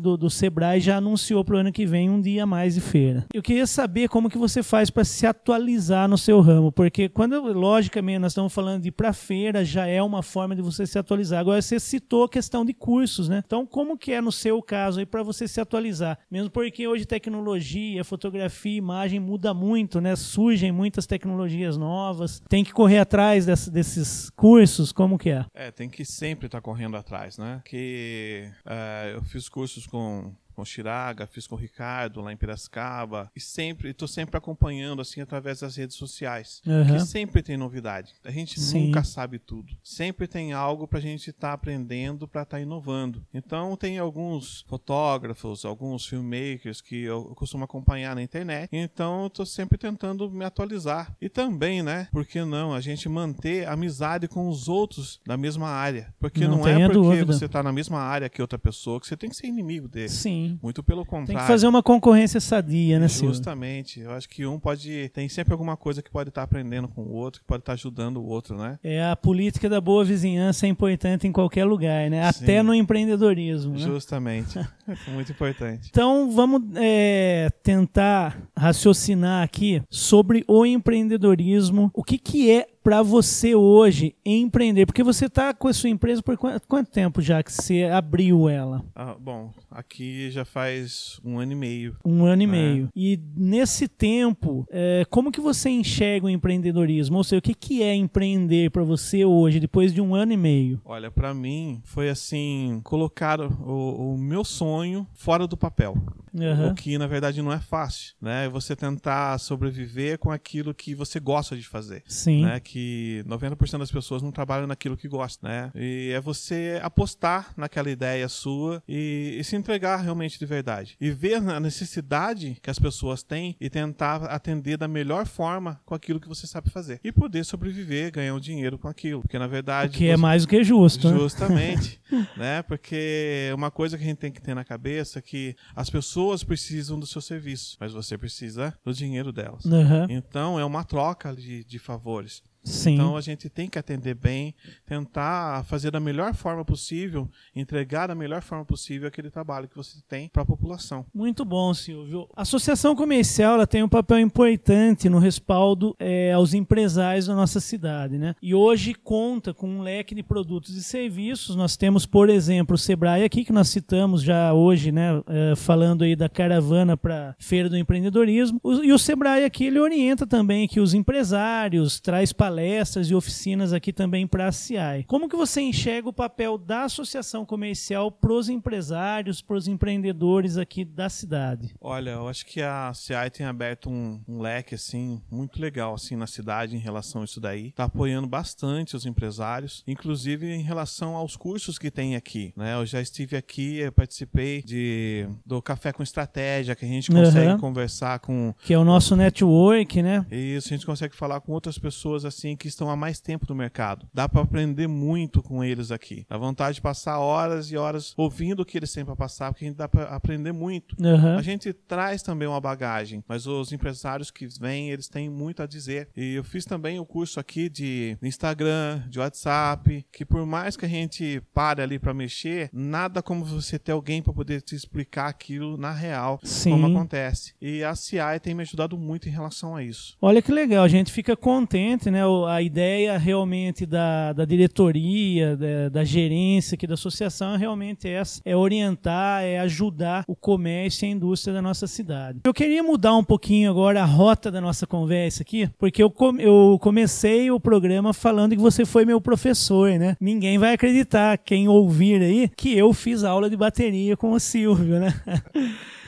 do, 0.00 0.16
do 0.16 0.30
Sebrae 0.30 0.80
já 0.80 0.96
anunciou 0.96 1.44
para 1.44 1.56
o 1.56 1.58
ano 1.58 1.72
que 1.72 1.86
vem 1.86 2.08
um 2.08 2.20
dia 2.20 2.46
mais 2.46 2.74
de 2.74 2.80
feira. 2.80 3.26
Eu 3.32 3.42
queria 3.42 3.66
saber 3.66 4.08
como 4.08 4.30
que 4.30 4.38
você 4.38 4.62
faz 4.62 4.90
para 4.90 5.04
se 5.04 5.26
atualizar 5.26 6.08
no 6.08 6.16
seu 6.16 6.40
ramo, 6.40 6.70
porque 6.70 7.08
quando, 7.08 7.40
logicamente, 7.52 8.20
nós 8.20 8.32
estamos 8.32 8.52
falando 8.52 8.82
de 8.82 8.88
ir 8.88 8.92
para 8.92 9.12
feira, 9.12 9.64
já 9.64 9.86
é 9.86 10.02
uma 10.02 10.22
forma 10.22 10.54
de 10.54 10.62
você 10.62 10.86
se 10.86 10.98
atualizar. 10.98 11.40
Agora, 11.40 11.60
você 11.60 11.80
citou 11.80 12.24
a 12.24 12.28
questão 12.28 12.64
de 12.64 12.72
cursos, 12.72 13.28
né? 13.28 13.42
Então, 13.44 13.66
como 13.66 13.98
que 13.98 14.12
é 14.12 14.20
no 14.20 14.32
seu 14.32 14.62
caso 14.62 15.00
aí 15.00 15.06
para 15.06 15.22
você 15.22 15.48
se 15.48 15.60
atualizar? 15.60 16.18
Mesmo 16.30 16.50
porque 16.50 16.86
hoje 16.86 17.04
tecnologia, 17.04 18.04
fotografia, 18.04 18.76
imagem 18.76 19.18
muda 19.18 19.52
muito, 19.52 20.00
né? 20.00 20.14
Surgem 20.16 20.70
muitas 20.70 21.06
tecnologias 21.06 21.76
novas. 21.76 22.42
Tem 22.48 22.62
que 22.62 22.72
correr 22.72 22.98
atrás 22.98 23.46
desse, 23.46 23.70
desses 23.70 24.30
cursos, 24.30 24.92
como 24.92 25.18
que 25.18 25.30
é? 25.30 25.44
É, 25.54 25.70
tem 25.70 25.88
que 25.88 26.04
sempre 26.04 26.46
estar 26.46 26.58
tá 26.58 26.62
correndo 26.62 26.96
atrás, 26.96 27.38
né? 27.38 27.60
Que 27.64 28.50
é, 28.66 29.12
eu 29.14 29.22
fiz 29.24 29.48
cursos 29.48 29.86
com 29.86 30.34
com 30.54 30.62
o 30.62 30.66
Chiraga, 30.66 31.26
fiz 31.26 31.46
com 31.46 31.54
o 31.54 31.58
Ricardo 31.58 32.20
lá 32.20 32.32
em 32.32 32.36
Piracicaba 32.36 33.30
e 33.34 33.40
sempre 33.40 33.90
estou 33.90 34.08
sempre 34.08 34.36
acompanhando 34.36 35.02
assim 35.02 35.20
através 35.20 35.60
das 35.60 35.76
redes 35.76 35.96
sociais, 35.96 36.62
uhum. 36.66 36.86
que 36.86 37.00
sempre 37.00 37.42
tem 37.42 37.56
novidade. 37.56 38.12
A 38.24 38.30
gente 38.30 38.60
Sim. 38.60 38.86
nunca 38.86 39.04
sabe 39.04 39.38
tudo. 39.38 39.74
Sempre 39.82 40.26
tem 40.26 40.52
algo 40.52 40.86
para 40.86 40.98
a 40.98 41.02
gente 41.02 41.30
estar 41.30 41.48
tá 41.48 41.52
aprendendo, 41.52 42.28
para 42.28 42.42
estar 42.42 42.56
tá 42.56 42.62
inovando. 42.62 43.24
Então 43.32 43.76
tem 43.76 43.98
alguns 43.98 44.64
fotógrafos, 44.68 45.64
alguns 45.64 46.06
filmmakers 46.06 46.80
que 46.80 47.02
eu 47.02 47.34
costumo 47.34 47.64
acompanhar 47.64 48.14
na 48.14 48.22
internet. 48.22 48.68
Então 48.72 49.26
estou 49.26 49.46
sempre 49.46 49.76
tentando 49.76 50.30
me 50.30 50.44
atualizar 50.44 51.16
e 51.20 51.28
também, 51.28 51.82
né? 51.82 52.08
Por 52.12 52.24
que 52.24 52.44
não 52.44 52.72
a 52.72 52.80
gente 52.80 53.08
manter 53.08 53.66
amizade 53.66 54.28
com 54.28 54.48
os 54.48 54.68
outros 54.68 55.20
da 55.26 55.36
mesma 55.36 55.68
área? 55.68 56.14
Porque 56.18 56.46
não, 56.46 56.58
não 56.58 56.68
é 56.68 56.86
porque 56.86 56.92
dúvida. 56.92 57.32
você 57.32 57.46
está 57.46 57.62
na 57.62 57.72
mesma 57.72 57.98
área 57.98 58.28
que 58.28 58.40
outra 58.40 58.58
pessoa 58.58 59.00
que 59.00 59.06
você 59.06 59.16
tem 59.16 59.30
que 59.30 59.36
ser 59.36 59.46
inimigo 59.46 59.88
dele. 59.88 60.08
Sim. 60.08 60.43
Muito 60.62 60.82
pelo 60.82 61.04
contrário. 61.04 61.26
Tem 61.26 61.36
que 61.36 61.46
fazer 61.46 61.66
uma 61.66 61.82
concorrência 61.82 62.40
sadia, 62.40 62.98
né, 62.98 63.08
Silvio? 63.08 63.34
Justamente. 63.34 64.00
Eu 64.00 64.12
acho 64.12 64.28
que 64.28 64.46
um 64.46 64.58
pode. 64.58 65.08
Tem 65.10 65.28
sempre 65.28 65.52
alguma 65.52 65.76
coisa 65.76 66.02
que 66.02 66.10
pode 66.10 66.28
estar 66.28 66.42
aprendendo 66.42 66.88
com 66.88 67.02
o 67.02 67.12
outro, 67.12 67.40
que 67.40 67.46
pode 67.46 67.62
estar 67.62 67.72
ajudando 67.72 68.18
o 68.18 68.26
outro, 68.26 68.56
né? 68.56 68.78
É, 68.82 69.04
a 69.04 69.16
política 69.16 69.68
da 69.68 69.80
boa 69.80 70.04
vizinhança 70.04 70.66
é 70.66 70.68
importante 70.68 71.26
em 71.26 71.32
qualquer 71.32 71.64
lugar, 71.64 72.10
né? 72.10 72.30
Sim. 72.32 72.44
Até 72.44 72.62
no 72.62 72.74
empreendedorismo. 72.74 73.72
Né? 73.72 73.78
Justamente. 73.78 74.58
Muito 75.08 75.32
importante. 75.32 75.88
Então, 75.90 76.30
vamos 76.30 76.62
é, 76.76 77.50
tentar 77.62 78.42
raciocinar 78.56 79.42
aqui 79.42 79.82
sobre 79.88 80.44
o 80.46 80.66
empreendedorismo. 80.66 81.90
O 81.94 82.02
que, 82.02 82.18
que 82.18 82.50
é 82.50 82.66
para 82.82 83.02
você 83.02 83.54
hoje 83.54 84.14
empreender? 84.24 84.84
Porque 84.84 85.02
você 85.02 85.24
está 85.24 85.54
com 85.54 85.68
a 85.68 85.72
sua 85.72 85.88
empresa 85.88 86.22
por 86.22 86.36
quanto, 86.36 86.68
quanto, 86.68 86.90
tempo 86.90 87.22
já 87.22 87.42
que 87.42 87.50
você 87.50 87.84
abriu 87.84 88.46
ela? 88.46 88.84
Ah, 88.94 89.16
bom, 89.18 89.50
aqui 89.70 90.30
já 90.30 90.44
faz 90.44 91.18
um 91.24 91.38
ano 91.38 91.52
e 91.52 91.54
meio. 91.54 91.96
Um 92.04 92.26
ano 92.26 92.42
e 92.42 92.46
meio. 92.46 92.88
E 92.94 93.18
nesse 93.34 93.88
tempo, 93.88 94.66
é, 94.70 95.06
como 95.08 95.32
que 95.32 95.40
você 95.40 95.70
enxerga 95.70 96.26
o 96.26 96.30
empreendedorismo? 96.30 97.16
Ou 97.16 97.24
seja, 97.24 97.38
o 97.38 97.42
que, 97.42 97.54
que 97.54 97.82
é 97.82 97.94
empreender 97.94 98.70
para 98.70 98.84
você 98.84 99.24
hoje, 99.24 99.58
depois 99.58 99.94
de 99.94 100.02
um 100.02 100.14
ano 100.14 100.34
e 100.34 100.36
meio? 100.36 100.80
Olha, 100.84 101.10
para 101.10 101.32
mim 101.32 101.80
foi 101.84 102.10
assim, 102.10 102.80
colocar 102.84 103.40
o, 103.40 104.14
o 104.14 104.18
meu 104.18 104.44
sonho 104.44 104.73
fora 105.14 105.46
do 105.46 105.56
papel. 105.56 105.96
Uhum. 106.34 106.70
O 106.70 106.74
que 106.74 106.98
na 106.98 107.06
verdade 107.06 107.40
não 107.40 107.52
é 107.52 107.60
fácil, 107.60 108.14
né? 108.20 108.48
Você 108.48 108.74
tentar 108.74 109.38
sobreviver 109.38 110.18
com 110.18 110.32
aquilo 110.32 110.74
que 110.74 110.94
você 110.94 111.20
gosta 111.20 111.56
de 111.56 111.62
fazer. 111.62 112.02
Sim. 112.08 112.44
Né? 112.44 112.58
Que 112.58 113.24
90% 113.26 113.78
das 113.78 113.90
pessoas 113.90 114.20
não 114.20 114.32
trabalham 114.32 114.66
naquilo 114.66 114.96
que 114.96 115.06
gostam, 115.06 115.48
né? 115.48 115.70
E 115.74 116.10
é 116.12 116.20
você 116.20 116.80
apostar 116.82 117.52
naquela 117.56 117.88
ideia 117.88 118.28
sua 118.28 118.82
e, 118.88 119.36
e 119.38 119.44
se 119.44 119.54
entregar 119.54 119.98
realmente 119.98 120.38
de 120.38 120.46
verdade. 120.46 120.96
E 121.00 121.10
ver 121.10 121.36
a 121.36 121.60
necessidade 121.60 122.58
que 122.60 122.70
as 122.70 122.78
pessoas 122.78 123.22
têm 123.22 123.56
e 123.60 123.70
tentar 123.70 124.24
atender 124.24 124.76
da 124.76 124.88
melhor 124.88 125.26
forma 125.26 125.80
com 125.84 125.94
aquilo 125.94 126.18
que 126.18 126.28
você 126.28 126.46
sabe 126.46 126.70
fazer. 126.70 127.00
E 127.04 127.12
poder 127.12 127.44
sobreviver, 127.44 128.10
ganhar 128.10 128.34
um 128.34 128.40
dinheiro 128.40 128.78
com 128.78 128.88
aquilo. 128.88 129.20
Porque 129.20 129.38
na 129.38 129.46
verdade. 129.46 129.94
O 129.94 129.98
que 129.98 130.08
é 130.08 130.16
mais 130.16 130.42
do 130.42 130.48
que 130.48 130.64
justo. 130.64 131.10
né? 131.10 131.18
Justamente. 131.18 132.00
né? 132.36 132.62
Porque 132.62 133.50
uma 133.54 133.70
coisa 133.70 133.96
que 133.96 134.02
a 134.02 134.06
gente 134.06 134.18
tem 134.18 134.32
que 134.32 134.42
ter 134.42 134.54
na 134.54 134.64
cabeça 134.64 135.20
é 135.20 135.22
que 135.22 135.54
as 135.76 135.88
pessoas 135.88 136.23
precisam 136.42 136.98
do 136.98 137.06
seu 137.06 137.20
serviço, 137.20 137.76
mas 137.78 137.92
você 137.92 138.16
precisa 138.16 138.76
do 138.84 138.92
dinheiro 138.92 139.32
delas. 139.32 139.64
Uhum. 139.64 140.06
Então 140.08 140.58
é 140.58 140.64
uma 140.64 140.84
troca 140.84 141.34
de, 141.34 141.64
de 141.64 141.78
favores. 141.78 142.42
Sim. 142.64 142.94
Então 142.94 143.14
a 143.14 143.20
gente 143.20 143.50
tem 143.50 143.68
que 143.68 143.78
atender 143.78 144.14
bem, 144.14 144.54
tentar 144.86 145.64
fazer 145.64 145.90
da 145.90 146.00
melhor 146.00 146.34
forma 146.34 146.64
possível, 146.64 147.28
entregar 147.54 148.06
da 148.06 148.14
melhor 148.14 148.40
forma 148.40 148.64
possível 148.64 149.06
aquele 149.06 149.30
trabalho 149.30 149.68
que 149.68 149.76
você 149.76 149.98
tem 150.08 150.28
para 150.28 150.42
a 150.42 150.46
população. 150.46 151.04
Muito 151.14 151.44
bom, 151.44 151.74
Silvio. 151.74 152.26
A 152.34 152.40
associação 152.40 152.96
comercial 152.96 153.54
ela 153.54 153.66
tem 153.66 153.82
um 153.82 153.88
papel 153.88 154.18
importante 154.18 155.10
no 155.10 155.18
respaldo 155.18 155.94
é, 155.98 156.32
aos 156.32 156.54
empresários 156.54 157.26
da 157.26 157.34
nossa 157.34 157.60
cidade, 157.60 158.16
né? 158.16 158.34
E 158.42 158.54
hoje 158.54 158.94
conta 158.94 159.52
com 159.52 159.68
um 159.68 159.82
leque 159.82 160.14
de 160.14 160.22
produtos 160.22 160.74
e 160.74 160.82
serviços. 160.82 161.54
Nós 161.54 161.76
temos, 161.76 162.06
por 162.06 162.30
exemplo, 162.30 162.76
o 162.76 162.78
Sebrae 162.78 163.24
aqui 163.24 163.44
que 163.44 163.52
nós 163.52 163.68
citamos 163.68 164.22
já 164.22 164.54
hoje, 164.54 164.90
né? 164.90 165.22
É, 165.26 165.54
falando 165.54 166.02
aí 166.02 166.16
da 166.16 166.30
caravana 166.30 166.96
para 166.96 167.36
feira 167.38 167.68
do 167.68 167.76
empreendedorismo. 167.76 168.58
O, 168.62 168.82
e 168.82 168.90
o 168.90 168.98
Sebrae 168.98 169.44
aqui 169.44 169.66
ele 169.66 169.78
orienta 169.78 170.26
também 170.26 170.66
que 170.66 170.80
os 170.80 170.94
empresários 170.94 172.00
traz 172.00 172.32
palestras 172.32 172.53
palestras 172.54 173.10
e 173.10 173.14
oficinas 173.14 173.72
aqui 173.72 173.92
também 173.92 174.28
para 174.28 174.46
a 174.46 174.52
CIAI. 174.52 175.02
Como 175.08 175.28
que 175.28 175.34
você 175.34 175.60
enxerga 175.60 176.08
o 176.08 176.12
papel 176.12 176.56
da 176.56 176.84
associação 176.84 177.44
comercial 177.44 178.12
para 178.12 178.32
os 178.32 178.48
empresários, 178.48 179.42
para 179.42 179.56
os 179.56 179.66
empreendedores 179.66 180.56
aqui 180.56 180.84
da 180.84 181.08
cidade? 181.08 181.74
Olha, 181.80 182.10
eu 182.10 182.28
acho 182.28 182.46
que 182.46 182.62
a 182.62 182.94
CIAI 182.94 183.28
tem 183.28 183.44
aberto 183.44 183.90
um, 183.90 184.20
um, 184.28 184.40
leque 184.40 184.76
assim 184.76 185.20
muito 185.28 185.60
legal 185.60 185.94
assim 185.94 186.14
na 186.14 186.28
cidade 186.28 186.76
em 186.76 186.78
relação 186.78 187.22
a 187.22 187.24
isso 187.24 187.40
daí. 187.40 187.68
Está 187.68 187.84
apoiando 187.84 188.28
bastante 188.28 188.94
os 188.94 189.04
empresários, 189.04 189.82
inclusive 189.84 190.46
em 190.46 190.62
relação 190.62 191.16
aos 191.16 191.36
cursos 191.36 191.76
que 191.76 191.90
tem 191.90 192.14
aqui. 192.14 192.52
Né? 192.56 192.74
Eu 192.74 192.86
já 192.86 193.00
estive 193.00 193.36
aqui, 193.36 193.78
eu 193.78 193.90
participei 193.90 194.62
de 194.62 195.26
do 195.44 195.60
café 195.60 195.92
com 195.92 196.04
estratégia 196.04 196.76
que 196.76 196.84
a 196.84 196.88
gente 196.88 197.10
consegue 197.10 197.52
uhum. 197.52 197.58
conversar 197.58 198.20
com 198.20 198.54
que 198.62 198.72
é 198.72 198.78
o 198.78 198.84
nosso 198.84 199.16
network, 199.16 200.00
né? 200.00 200.24
Isso, 200.30 200.68
a 200.68 200.76
gente 200.76 200.86
consegue 200.86 201.16
falar 201.16 201.40
com 201.40 201.50
outras 201.50 201.78
pessoas 201.78 202.24
assim 202.24 202.43
assim 202.44 202.56
que 202.56 202.68
estão 202.68 202.90
há 202.90 202.96
mais 202.96 203.20
tempo 203.20 203.46
no 203.48 203.54
mercado. 203.54 204.06
Dá 204.12 204.28
para 204.28 204.42
aprender 204.42 204.86
muito 204.86 205.42
com 205.42 205.64
eles 205.64 205.90
aqui. 205.90 206.26
Dá 206.28 206.36
vontade 206.36 206.76
de 206.76 206.82
passar 206.82 207.18
horas 207.18 207.70
e 207.70 207.76
horas 207.76 208.12
ouvindo 208.16 208.60
o 208.60 208.64
que 208.64 208.76
eles 208.76 208.92
têm 208.92 209.04
para 209.04 209.16
passar, 209.16 209.50
porque 209.50 209.64
a 209.64 209.68
gente 209.68 209.76
dá 209.76 209.88
para 209.88 210.04
aprender 210.04 210.52
muito. 210.52 210.94
Aham. 211.02 211.36
A 211.38 211.42
gente 211.42 211.72
traz 211.72 212.22
também 212.22 212.46
uma 212.46 212.60
bagagem, 212.60 213.24
mas 213.26 213.46
os 213.46 213.72
empresários 213.72 214.30
que 214.30 214.46
vêm, 214.60 214.90
eles 214.90 215.08
têm 215.08 215.30
muito 215.30 215.62
a 215.62 215.66
dizer. 215.66 216.08
E 216.14 216.34
eu 216.34 216.44
fiz 216.44 216.64
também 216.64 217.00
o 217.00 217.06
curso 217.06 217.40
aqui 217.40 217.68
de 217.68 218.18
Instagram, 218.22 219.02
de 219.08 219.18
WhatsApp, 219.18 220.04
que 220.12 220.24
por 220.24 220.44
mais 220.44 220.76
que 220.76 220.84
a 220.84 220.88
gente 220.88 221.42
pare 221.54 221.80
ali 221.80 221.98
para 221.98 222.12
mexer, 222.12 222.68
nada 222.72 223.22
como 223.22 223.44
você 223.44 223.78
ter 223.78 223.92
alguém 223.92 224.22
para 224.22 224.32
poder 224.32 224.60
te 224.60 224.74
explicar 224.74 225.28
aquilo 225.28 225.76
na 225.76 225.92
real, 225.92 226.38
Sim. 226.42 226.70
como 226.72 226.86
acontece. 226.86 227.54
E 227.60 227.82
a 227.82 227.94
CI 227.94 228.18
tem 228.42 228.54
me 228.54 228.62
ajudado 228.62 228.98
muito 228.98 229.28
em 229.28 229.32
relação 229.32 229.74
a 229.74 229.82
isso. 229.82 230.16
Olha 230.20 230.42
que 230.42 230.52
legal, 230.52 230.84
a 230.84 230.88
gente 230.88 231.12
fica 231.12 231.36
contente, 231.36 232.10
né? 232.10 232.26
A 232.46 232.60
ideia 232.62 233.16
realmente 233.18 233.86
da, 233.86 234.32
da 234.32 234.44
diretoria, 234.44 235.56
da, 235.56 235.88
da 235.90 236.04
gerência 236.04 236.74
aqui 236.74 236.86
da 236.86 236.94
associação 236.94 237.54
é 237.54 237.56
realmente 237.58 238.08
essa: 238.08 238.40
é 238.44 238.56
orientar, 238.56 239.42
é 239.42 239.58
ajudar 239.60 240.24
o 240.26 240.34
comércio 240.34 241.04
e 241.06 241.08
a 241.08 241.12
indústria 241.12 241.54
da 241.54 241.62
nossa 241.62 241.86
cidade. 241.86 242.40
Eu 242.44 242.54
queria 242.54 242.82
mudar 242.82 243.16
um 243.16 243.24
pouquinho 243.24 243.70
agora 243.70 244.02
a 244.02 244.04
rota 244.04 244.50
da 244.50 244.60
nossa 244.60 244.86
conversa 244.86 245.42
aqui, 245.42 245.68
porque 245.78 246.02
eu, 246.02 246.10
com- 246.10 246.38
eu 246.38 246.78
comecei 246.80 247.50
o 247.50 247.60
programa 247.60 248.12
falando 248.12 248.52
que 248.56 248.60
você 248.60 248.84
foi 248.84 249.04
meu 249.04 249.20
professor, 249.20 249.90
né? 249.98 250.16
Ninguém 250.20 250.58
vai 250.58 250.74
acreditar, 250.74 251.38
quem 251.38 251.68
ouvir 251.68 252.20
aí, 252.22 252.50
que 252.56 252.76
eu 252.76 252.92
fiz 252.92 253.24
aula 253.24 253.48
de 253.48 253.56
bateria 253.56 254.16
com 254.16 254.32
o 254.32 254.40
Silvio, 254.40 254.98
né? 254.98 255.12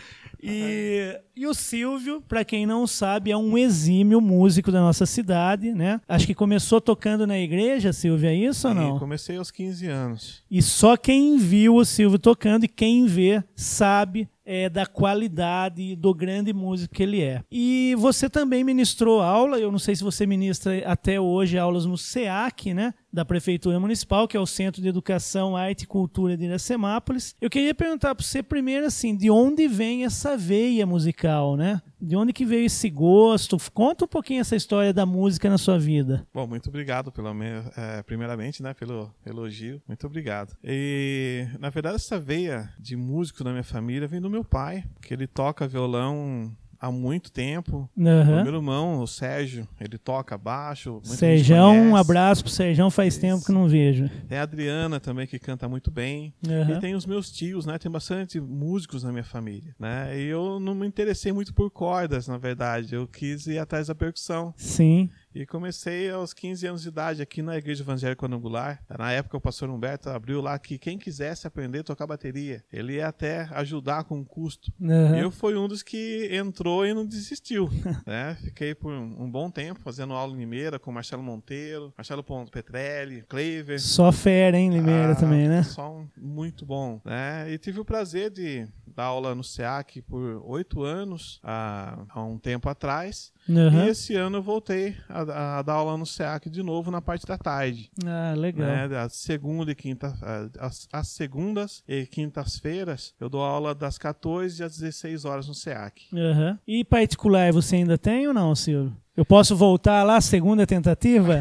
E, 0.48 1.20
e 1.34 1.46
o 1.46 1.52
Silvio, 1.52 2.22
pra 2.28 2.44
quem 2.44 2.64
não 2.66 2.86
sabe, 2.86 3.30
é 3.30 3.36
um 3.36 3.58
exímio 3.58 4.20
músico 4.20 4.70
da 4.70 4.80
nossa 4.80 5.04
cidade, 5.04 5.72
né? 5.72 6.00
Acho 6.08 6.26
que 6.26 6.34
começou 6.34 6.80
tocando 6.80 7.26
na 7.26 7.38
igreja, 7.38 7.92
Silvio, 7.92 8.28
é 8.28 8.34
isso 8.34 8.68
ou 8.68 8.74
não? 8.74 8.98
comecei 8.98 9.36
aos 9.36 9.50
15 9.50 9.86
anos. 9.88 10.42
E 10.50 10.62
só 10.62 10.96
quem 10.96 11.36
viu 11.36 11.76
o 11.76 11.84
Silvio 11.84 12.18
tocando 12.18 12.64
e 12.64 12.68
quem 12.68 13.06
vê 13.06 13.42
sabe 13.54 14.28
é, 14.46 14.68
da 14.68 14.86
qualidade 14.86 15.96
do 15.96 16.14
grande 16.14 16.52
músico 16.52 16.94
que 16.94 17.02
ele 17.02 17.20
é. 17.20 17.42
E 17.50 17.96
você 17.98 18.30
também 18.30 18.62
ministrou 18.62 19.20
aula, 19.20 19.58
eu 19.58 19.72
não 19.72 19.78
sei 19.78 19.96
se 19.96 20.04
você 20.04 20.24
ministra 20.24 20.78
até 20.86 21.20
hoje 21.20 21.58
aulas 21.58 21.84
no 21.84 21.98
SEAC, 21.98 22.72
né? 22.72 22.94
Da 23.12 23.24
Prefeitura 23.24 23.80
Municipal, 23.80 24.28
que 24.28 24.36
é 24.36 24.40
o 24.40 24.46
Centro 24.46 24.82
de 24.82 24.88
Educação, 24.88 25.56
Arte 25.56 25.82
e 25.82 25.86
Cultura 25.86 26.36
de 26.36 26.44
Iracemápolis. 26.44 27.34
Eu 27.40 27.48
queria 27.48 27.74
perguntar 27.74 28.14
para 28.14 28.24
você 28.24 28.42
primeiro 28.42 28.86
assim, 28.86 29.16
de 29.16 29.30
onde 29.30 29.66
vem 29.68 30.04
essa 30.04 30.36
veia 30.36 30.84
musical, 30.86 31.56
né? 31.56 31.80
De 32.00 32.14
onde 32.14 32.32
que 32.32 32.44
veio 32.44 32.66
esse 32.66 32.90
gosto? 32.90 33.56
Conta 33.72 34.04
um 34.04 34.08
pouquinho 34.08 34.40
essa 34.40 34.54
história 34.54 34.92
da 34.92 35.06
música 35.06 35.48
na 35.48 35.56
sua 35.56 35.78
vida. 35.78 36.26
Bom, 36.32 36.46
muito 36.46 36.68
obrigado 36.68 37.10
pelo 37.10 37.30
eh, 37.42 38.02
primeiramente, 38.02 38.62
né, 38.62 38.74
pelo 38.74 39.10
elogio. 39.24 39.80
Muito 39.88 40.06
obrigado. 40.06 40.54
E 40.62 41.48
na 41.58 41.70
verdade 41.70 41.96
essa 41.96 42.20
veia 42.20 42.70
de 42.78 42.96
músico 42.96 43.42
da 43.42 43.50
minha 43.50 43.64
família 43.64 44.06
vem 44.06 44.20
do 44.20 44.28
meu 44.28 44.44
pai, 44.44 44.84
que 45.00 45.14
ele 45.14 45.26
toca 45.26 45.66
violão 45.66 46.54
há 46.80 46.90
muito 46.90 47.30
tempo. 47.30 47.88
O 47.96 48.00
meu 48.00 48.54
irmão, 48.54 49.00
o 49.00 49.06
Sérgio, 49.06 49.66
ele 49.80 49.98
toca 49.98 50.36
baixo. 50.36 51.00
Serjão, 51.04 51.74
um 51.74 51.96
abraço 51.96 52.44
pro 52.44 52.52
Serjão, 52.52 52.90
faz 52.90 53.16
tempo 53.16 53.44
que 53.44 53.52
não 53.52 53.68
vejo. 53.68 54.08
Tem 54.28 54.38
a 54.38 54.42
Adriana 54.42 55.00
também, 55.00 55.26
que 55.26 55.38
canta 55.38 55.68
muito 55.68 55.90
bem. 55.90 56.34
Aham. 56.46 56.76
E 56.76 56.80
tem 56.80 56.94
os 56.94 57.06
meus 57.06 57.30
tios, 57.30 57.66
né? 57.66 57.78
Tem 57.78 57.90
bastante 57.90 58.40
músicos 58.40 59.02
na 59.02 59.12
minha 59.12 59.24
família, 59.24 59.74
né? 59.78 60.18
E 60.18 60.26
eu 60.26 60.60
não 60.60 60.74
me 60.74 60.86
interessei 60.86 61.32
muito 61.32 61.52
por 61.54 61.70
cordas, 61.70 62.28
na 62.28 62.38
verdade. 62.38 62.94
Eu 62.94 63.06
quis 63.06 63.46
ir 63.46 63.58
atrás 63.58 63.88
da 63.88 63.94
percussão. 63.94 64.54
Sim. 64.56 65.10
E 65.36 65.44
comecei 65.44 66.10
aos 66.10 66.32
15 66.32 66.66
anos 66.66 66.82
de 66.82 66.88
idade 66.88 67.20
aqui 67.20 67.42
na 67.42 67.58
Igreja 67.58 67.82
Evangélica 67.82 68.24
Quadrangular. 68.24 68.82
Na 68.98 69.12
época, 69.12 69.36
o 69.36 69.40
pastor 69.40 69.68
Humberto 69.68 70.08
abriu 70.08 70.40
lá 70.40 70.58
que 70.58 70.78
quem 70.78 70.96
quisesse 70.98 71.46
aprender 71.46 71.80
a 71.80 71.84
tocar 71.84 72.06
bateria, 72.06 72.64
ele 72.72 72.94
ia 72.94 73.08
até 73.08 73.46
ajudar 73.50 74.04
com 74.04 74.18
o 74.18 74.24
custo. 74.24 74.72
Aham. 74.82 75.14
Eu 75.14 75.30
fui 75.30 75.54
um 75.54 75.68
dos 75.68 75.82
que 75.82 76.30
entrou 76.32 76.86
e 76.86 76.94
não 76.94 77.04
desistiu, 77.04 77.68
né? 78.06 78.38
Fiquei 78.42 78.74
por 78.74 78.90
um 78.94 79.26
um 79.26 79.30
bom 79.30 79.50
tempo 79.50 79.80
fazendo 79.80 80.14
aula 80.14 80.32
em 80.32 80.38
Limeira 80.38 80.78
com 80.78 80.90
Marcelo 80.90 81.22
Monteiro, 81.22 81.92
Marcelo 81.98 82.24
Ponto 82.24 82.50
Petrelli, 82.50 83.22
Clever. 83.28 83.78
Só 83.78 84.10
fera, 84.10 84.56
hein, 84.56 84.70
Limeira 84.70 85.12
Ah, 85.12 85.16
também, 85.16 85.48
né? 85.48 85.58
Pessoal 85.58 86.06
muito 86.16 86.64
bom, 86.64 86.98
né? 87.04 87.52
E 87.52 87.58
tive 87.58 87.78
o 87.78 87.84
prazer 87.84 88.30
de 88.30 88.66
dar 88.96 89.04
aula 89.04 89.34
no 89.34 89.44
SEAC 89.44 90.00
por 90.00 90.42
oito 90.46 90.82
anos, 90.82 91.38
há, 91.44 92.02
há 92.08 92.24
um 92.24 92.38
tempo 92.38 92.66
atrás. 92.66 93.30
Aham. 93.48 93.84
E 93.84 93.88
esse 93.90 94.16
ano 94.16 94.38
eu 94.38 94.42
voltei 94.42 94.96
a, 95.06 95.58
a 95.58 95.62
dar 95.62 95.74
aula 95.74 95.98
no 95.98 96.06
SEAC 96.06 96.48
de 96.48 96.62
novo 96.62 96.90
na 96.90 97.02
parte 97.02 97.26
da 97.26 97.36
tarde. 97.36 97.90
Ah, 98.04 98.34
legal. 98.34 98.66
Né? 98.66 98.88
Da 98.88 99.08
segunda 99.10 99.70
e 99.70 99.74
quinta, 99.74 100.14
as, 100.58 100.88
as 100.90 101.08
segundas 101.08 101.84
e 101.86 102.06
quintas-feiras 102.06 103.14
eu 103.20 103.28
dou 103.28 103.42
aula 103.42 103.74
das 103.74 103.98
14 103.98 104.64
às 104.64 104.78
16 104.78 105.26
horas 105.26 105.46
no 105.46 105.54
SEAC. 105.54 106.06
Aham. 106.14 106.58
E 106.66 106.82
particular, 106.82 107.52
você 107.52 107.76
ainda 107.76 107.98
tem 107.98 108.26
ou 108.26 108.32
não, 108.32 108.54
Silvio? 108.54 108.96
Eu 109.16 109.24
posso 109.24 109.56
voltar 109.56 110.02
lá, 110.02 110.20
segunda 110.20 110.66
tentativa? 110.66 111.40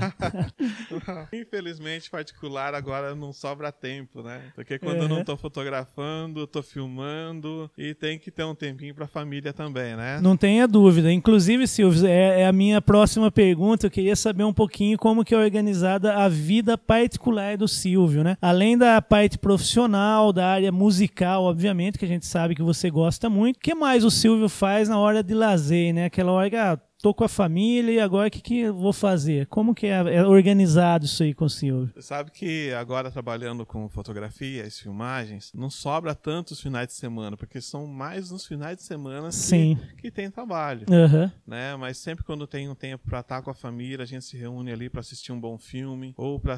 Infelizmente, 1.34 2.10
particular 2.10 2.74
agora 2.74 3.16
não 3.16 3.32
sobra 3.34 3.72
tempo, 3.72 4.22
né? 4.22 4.42
Porque 4.56 4.80
quando 4.80 4.98
eu 4.98 5.04
Uhum. 5.04 5.10
não 5.18 5.24
tô 5.24 5.36
fotografando, 5.38 6.40
eu 6.42 6.48
tô 6.48 6.62
filmando 6.64 7.70
e 7.78 7.94
tem 7.94 8.18
que 8.18 8.32
ter 8.32 8.44
um 8.44 8.56
tempinho 8.56 8.94
pra 8.96 9.08
família 9.08 9.54
também, 9.54 9.96
né? 9.96 10.20
Não 10.22 10.36
tenha 10.38 10.68
dúvida. 10.68 11.12
Inclusive, 11.12 11.68
Silvio, 11.68 12.06
é, 12.08 12.42
é 12.42 12.46
a 12.48 12.52
minha 12.52 12.82
próxima 12.82 13.32
pergunta. 13.32 13.86
Eu 13.88 13.92
queria 13.92 14.16
saber 14.16 14.44
um 14.44 14.54
pouquinho 14.54 14.98
como 14.98 15.24
que 15.24 15.34
é 15.34 15.38
organizada 15.38 16.16
a 16.16 16.28
vida 16.30 16.78
particular 16.78 17.58
do 17.58 17.68
Silvio, 17.68 18.24
né? 18.24 18.38
Além 18.42 18.78
da 18.78 19.02
parte 19.02 19.38
profissional, 19.38 20.32
da 20.34 20.48
área 20.48 20.72
musical, 20.72 21.44
obviamente, 21.44 21.98
que 21.98 22.06
a 22.06 22.08
gente 22.08 22.26
sabe 22.26 22.56
que 22.56 22.64
você 22.64 22.90
gosta 22.90 23.30
muito. 23.30 23.58
O 23.58 23.60
que 23.60 23.76
mais 23.76 24.04
o 24.04 24.12
Silvio 24.12 24.50
faz 24.50 24.88
na 24.90 24.98
hora 24.98 25.22
de 25.24 25.34
lazer, 25.34 25.94
né? 25.94 26.06
Aquela 26.06 26.32
hora 26.32 26.50
que, 26.50 26.56
ah, 26.56 26.80
tô 27.02 27.14
com 27.14 27.24
a 27.24 27.30
família 27.30 27.92
e 27.92 28.00
agora 28.00 28.28
o 28.28 28.32
que, 28.32 28.42
que 28.42 28.60
eu 28.62 28.74
vou 28.74 28.92
fazer? 28.94 29.46
Como 29.48 29.76
que 29.76 29.86
é, 29.88 30.16
é 30.16 30.26
organizado 30.26 31.06
isso 31.06 31.22
aí 31.22 31.34
com 31.34 31.46
o 31.46 31.50
Silvio? 31.50 31.92
Você 31.94 32.02
sabe 32.02 32.32
que 32.32 32.72
agora 32.74 33.12
trabalhando 33.12 33.66
com 33.66 33.88
fotografia 33.90 34.66
e 34.66 34.72
filmagens, 34.72 35.52
não 35.54 35.70
sobra 35.70 36.16
tantos 36.16 36.60
finais 36.60 36.88
de 36.88 36.94
semana, 36.94 37.38
porque 37.38 37.62
são 37.62 37.86
mais 37.86 38.32
nos 38.32 38.46
finais 38.46 38.78
de 38.78 38.84
semana 38.84 39.28
que, 39.28 39.36
Sim. 39.36 39.78
que 39.98 40.10
tem 40.10 40.32
trabalho. 40.32 40.86
Aham. 40.92 41.32
né? 41.46 41.76
Mas 41.76 41.98
sempre 41.98 42.24
quando 42.24 42.48
tem 42.48 42.70
um 42.70 42.76
tempo 42.76 43.04
pra 43.08 43.20
estar 43.20 43.42
com 43.42 43.52
a 43.52 43.54
família, 43.56 44.04
a 44.04 44.08
gente 44.08 44.26
se 44.26 44.38
reúne 44.38 44.72
ali 44.72 44.90
pra 44.90 45.02
assistir 45.02 45.32
um 45.32 45.40
bom 45.40 45.58
filme 45.58 46.14
ou 46.18 46.40
para 46.40 46.58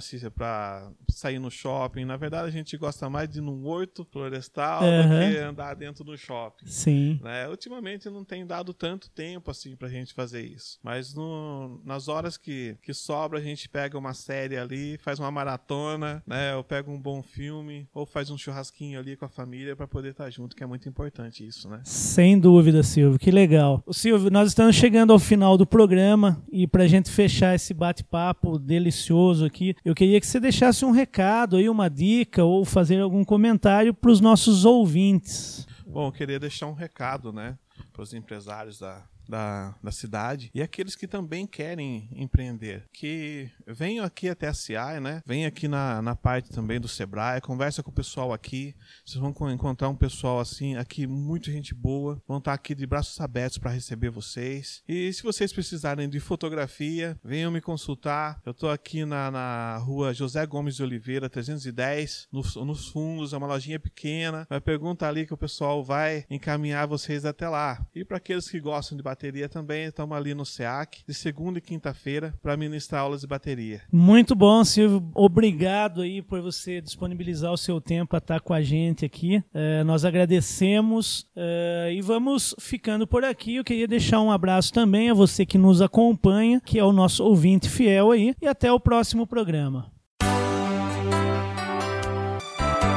sair 1.10 1.40
no 1.40 1.52
shopping. 1.52 2.06
Na 2.06 2.16
verdade, 2.16 2.48
a 2.48 2.52
gente 2.52 2.78
gosta 2.78 3.10
mais 3.10 3.28
de 3.30 3.40
ir 3.40 3.42
num 3.42 3.66
horto 3.66 4.06
florestal 4.12 4.82
do 4.82 4.88
Aham. 4.88 5.32
que 5.32 5.38
andar 5.40 5.74
dentro 5.76 6.04
do 6.04 6.18
shopping. 6.18 6.66
Sim. 6.68 7.20
Né? 7.22 7.48
Ultimamente 7.50 8.10
não 8.10 8.24
tem 8.24 8.46
dado 8.46 8.74
tanto 8.74 9.10
tempo 9.10 9.52
assim 9.52 9.76
pra 9.76 9.90
gente 9.90 10.14
fazer 10.14 10.27
isso. 10.34 10.78
Mas 10.84 11.14
no- 11.14 11.82
nas 11.86 12.08
horas 12.08 12.38
que, 12.38 12.78
que 12.82 12.94
sobra, 12.94 13.40
a 13.40 13.42
gente 13.42 13.68
pega 13.70 13.98
uma 13.98 14.14
série 14.14 14.58
ali, 14.58 14.98
faz 14.98 15.20
uma 15.20 15.30
maratona, 15.32 16.24
né? 16.26 16.56
Ou 16.56 16.64
pega 16.64 16.90
um 16.90 17.00
bom 17.00 17.22
filme, 17.24 17.88
ou 17.94 18.06
faz 18.06 18.30
um 18.30 18.38
churrasquinho 18.38 19.00
ali 19.00 19.16
com 19.16 19.26
a 19.26 19.30
família 19.30 19.76
pra 19.76 19.88
poder 19.88 20.12
estar 20.12 20.30
junto, 20.30 20.56
que 20.56 20.64
é 20.64 20.68
muito 20.68 20.88
importante 20.90 21.46
isso, 21.48 21.70
né? 21.70 21.82
Sem 21.86 22.40
dúvida, 22.40 22.84
Silvio, 22.84 23.20
que 23.20 23.32
legal. 23.32 23.84
Silvio, 23.92 24.30
nós 24.30 24.50
estamos 24.50 24.76
chegando 24.76 25.14
ao 25.14 25.20
final 25.20 25.58
do 25.58 25.66
programa 25.66 26.44
e 26.52 26.68
para 26.68 26.84
a 26.84 26.88
gente 26.88 27.10
fechar 27.12 27.56
esse 27.56 27.74
bate-papo 27.74 28.58
delicioso 28.60 29.46
aqui, 29.46 29.76
eu 29.84 29.94
queria 29.96 30.20
que 30.20 30.28
você 30.28 30.40
deixasse 30.40 30.86
um 30.86 30.92
recado 30.92 31.56
aí, 31.58 31.68
uma 31.70 31.90
dica 31.90 32.44
ou 32.44 32.64
fazer 32.66 33.00
algum 33.02 33.24
comentário 33.24 33.94
para 33.94 34.12
os 34.12 34.20
nossos 34.22 34.66
ouvintes. 34.66 35.66
Bom, 35.86 36.08
eu 36.08 36.12
queria 36.12 36.40
deixar 36.40 36.68
um 36.68 36.74
recado, 36.74 37.32
né, 37.32 37.58
para 37.94 38.02
os 38.04 38.14
empresários 38.14 38.80
da, 38.80 39.04
da, 39.30 39.76
da 39.84 39.92
cidade 39.92 40.50
e 40.54 40.62
aqueles 40.62 40.96
que 40.96 41.08
também 41.08 41.46
querem 41.46 42.10
empreender, 42.14 42.86
que 42.94 43.50
venham 43.66 44.06
aqui 44.06 44.30
até 44.30 44.48
a 44.48 44.54
CI, 44.54 45.00
né, 45.02 45.22
venham 45.26 45.48
aqui 45.48 45.68
na, 45.68 46.02
na 46.02 46.16
parte 46.16 46.50
também 46.50 46.80
do 46.80 46.88
Sebrae, 46.88 47.42
conversa 47.42 47.82
com 47.84 47.92
o 47.92 47.94
pessoal 47.94 48.34
aqui, 48.34 48.76
vocês 49.06 49.20
vão 49.20 49.34
co- 49.34 49.50
encontrar 49.50 49.90
um 49.90 49.96
pessoal 49.96 50.40
assim, 50.40 50.76
aqui, 50.76 51.08
muito 51.08 51.52
gente 51.52 51.74
boa, 51.74 52.22
vão 52.28 52.38
estar 52.38 52.54
aqui 52.54 52.74
de 52.76 52.86
braços 52.86 53.20
abertos 53.20 53.58
para 53.58 53.72
receber 53.72 54.10
vocês. 54.10 54.84
E 54.88 55.12
se 55.12 55.24
vocês 55.24 55.52
precisarem 55.52 56.10
de 56.10 56.20
fotografia, 56.20 57.20
venham 57.24 57.52
me 57.52 57.62
consultar. 57.62 58.40
Eu 58.46 58.54
tô 58.54 58.70
aqui 58.70 59.06
na, 59.06 59.32
na 59.32 59.78
rua 59.78 60.14
José 60.14 60.46
Gomes 60.46 60.76
de 60.76 60.84
Oliveira, 60.84 61.30
310, 61.30 62.28
nos, 62.32 62.56
nos 62.56 62.88
fundos, 62.90 63.34
é 63.34 63.38
uma 63.38 63.48
lojinha 63.48 63.80
pequena. 63.80 64.46
Vai 64.50 64.62
pergunta 64.62 65.08
ali 65.08 65.26
que 65.26 65.34
o 65.34 65.38
pessoal 65.38 65.84
vai 65.84 66.26
encaminhar 66.30 66.88
vocês 66.88 67.26
até 67.26 67.50
lá. 67.50 67.86
E 67.96 68.06
para 68.06 68.18
aqueles 68.18 68.50
que 68.50 68.60
gostam 68.60 68.96
de 68.98 69.04
bater 69.04 69.17
bateria 69.18 69.50
também, 69.50 69.86
estamos 69.86 70.16
ali 70.16 70.36
no 70.36 70.46
SEAC, 70.46 71.00
de 71.08 71.12
segunda 71.12 71.58
e 71.58 71.62
quinta-feira, 71.62 72.36
para 72.40 72.56
ministrar 72.56 73.02
aulas 73.02 73.22
de 73.22 73.28
bateria. 73.28 73.82
Muito 73.92 74.36
bom, 74.36 74.64
Silvio. 74.64 75.10
Obrigado 75.16 76.04
aí 76.04 76.22
por 76.22 76.40
você 76.40 76.80
disponibilizar 76.80 77.52
o 77.52 77.58
seu 77.58 77.82
tempo 77.82 78.16
a 78.16 78.20
estar 78.20 78.40
com 78.42 78.54
a 78.54 78.62
gente 78.62 79.04
aqui. 79.04 79.44
É, 79.52 79.84
nós 79.84 80.06
agradecemos 80.06 81.26
é, 81.36 81.92
e 81.96 82.00
vamos 82.00 82.54
ficando 82.60 83.08
por 83.08 83.26
aqui. 83.26 83.56
Eu 83.56 83.64
queria 83.64 83.88
deixar 83.88 84.22
um 84.22 84.32
abraço 84.32 84.72
também 84.72 85.10
a 85.10 85.16
você 85.16 85.48
que 85.48 85.58
nos 85.58 85.82
acompanha, 85.82 86.62
que 86.64 86.78
é 86.78 86.84
o 86.84 86.94
nosso 86.94 87.24
ouvinte 87.24 87.68
fiel 87.68 88.12
aí, 88.12 88.36
e 88.40 88.48
até 88.48 88.72
o 88.72 88.80
próximo 88.80 89.26
programa. 89.26 89.97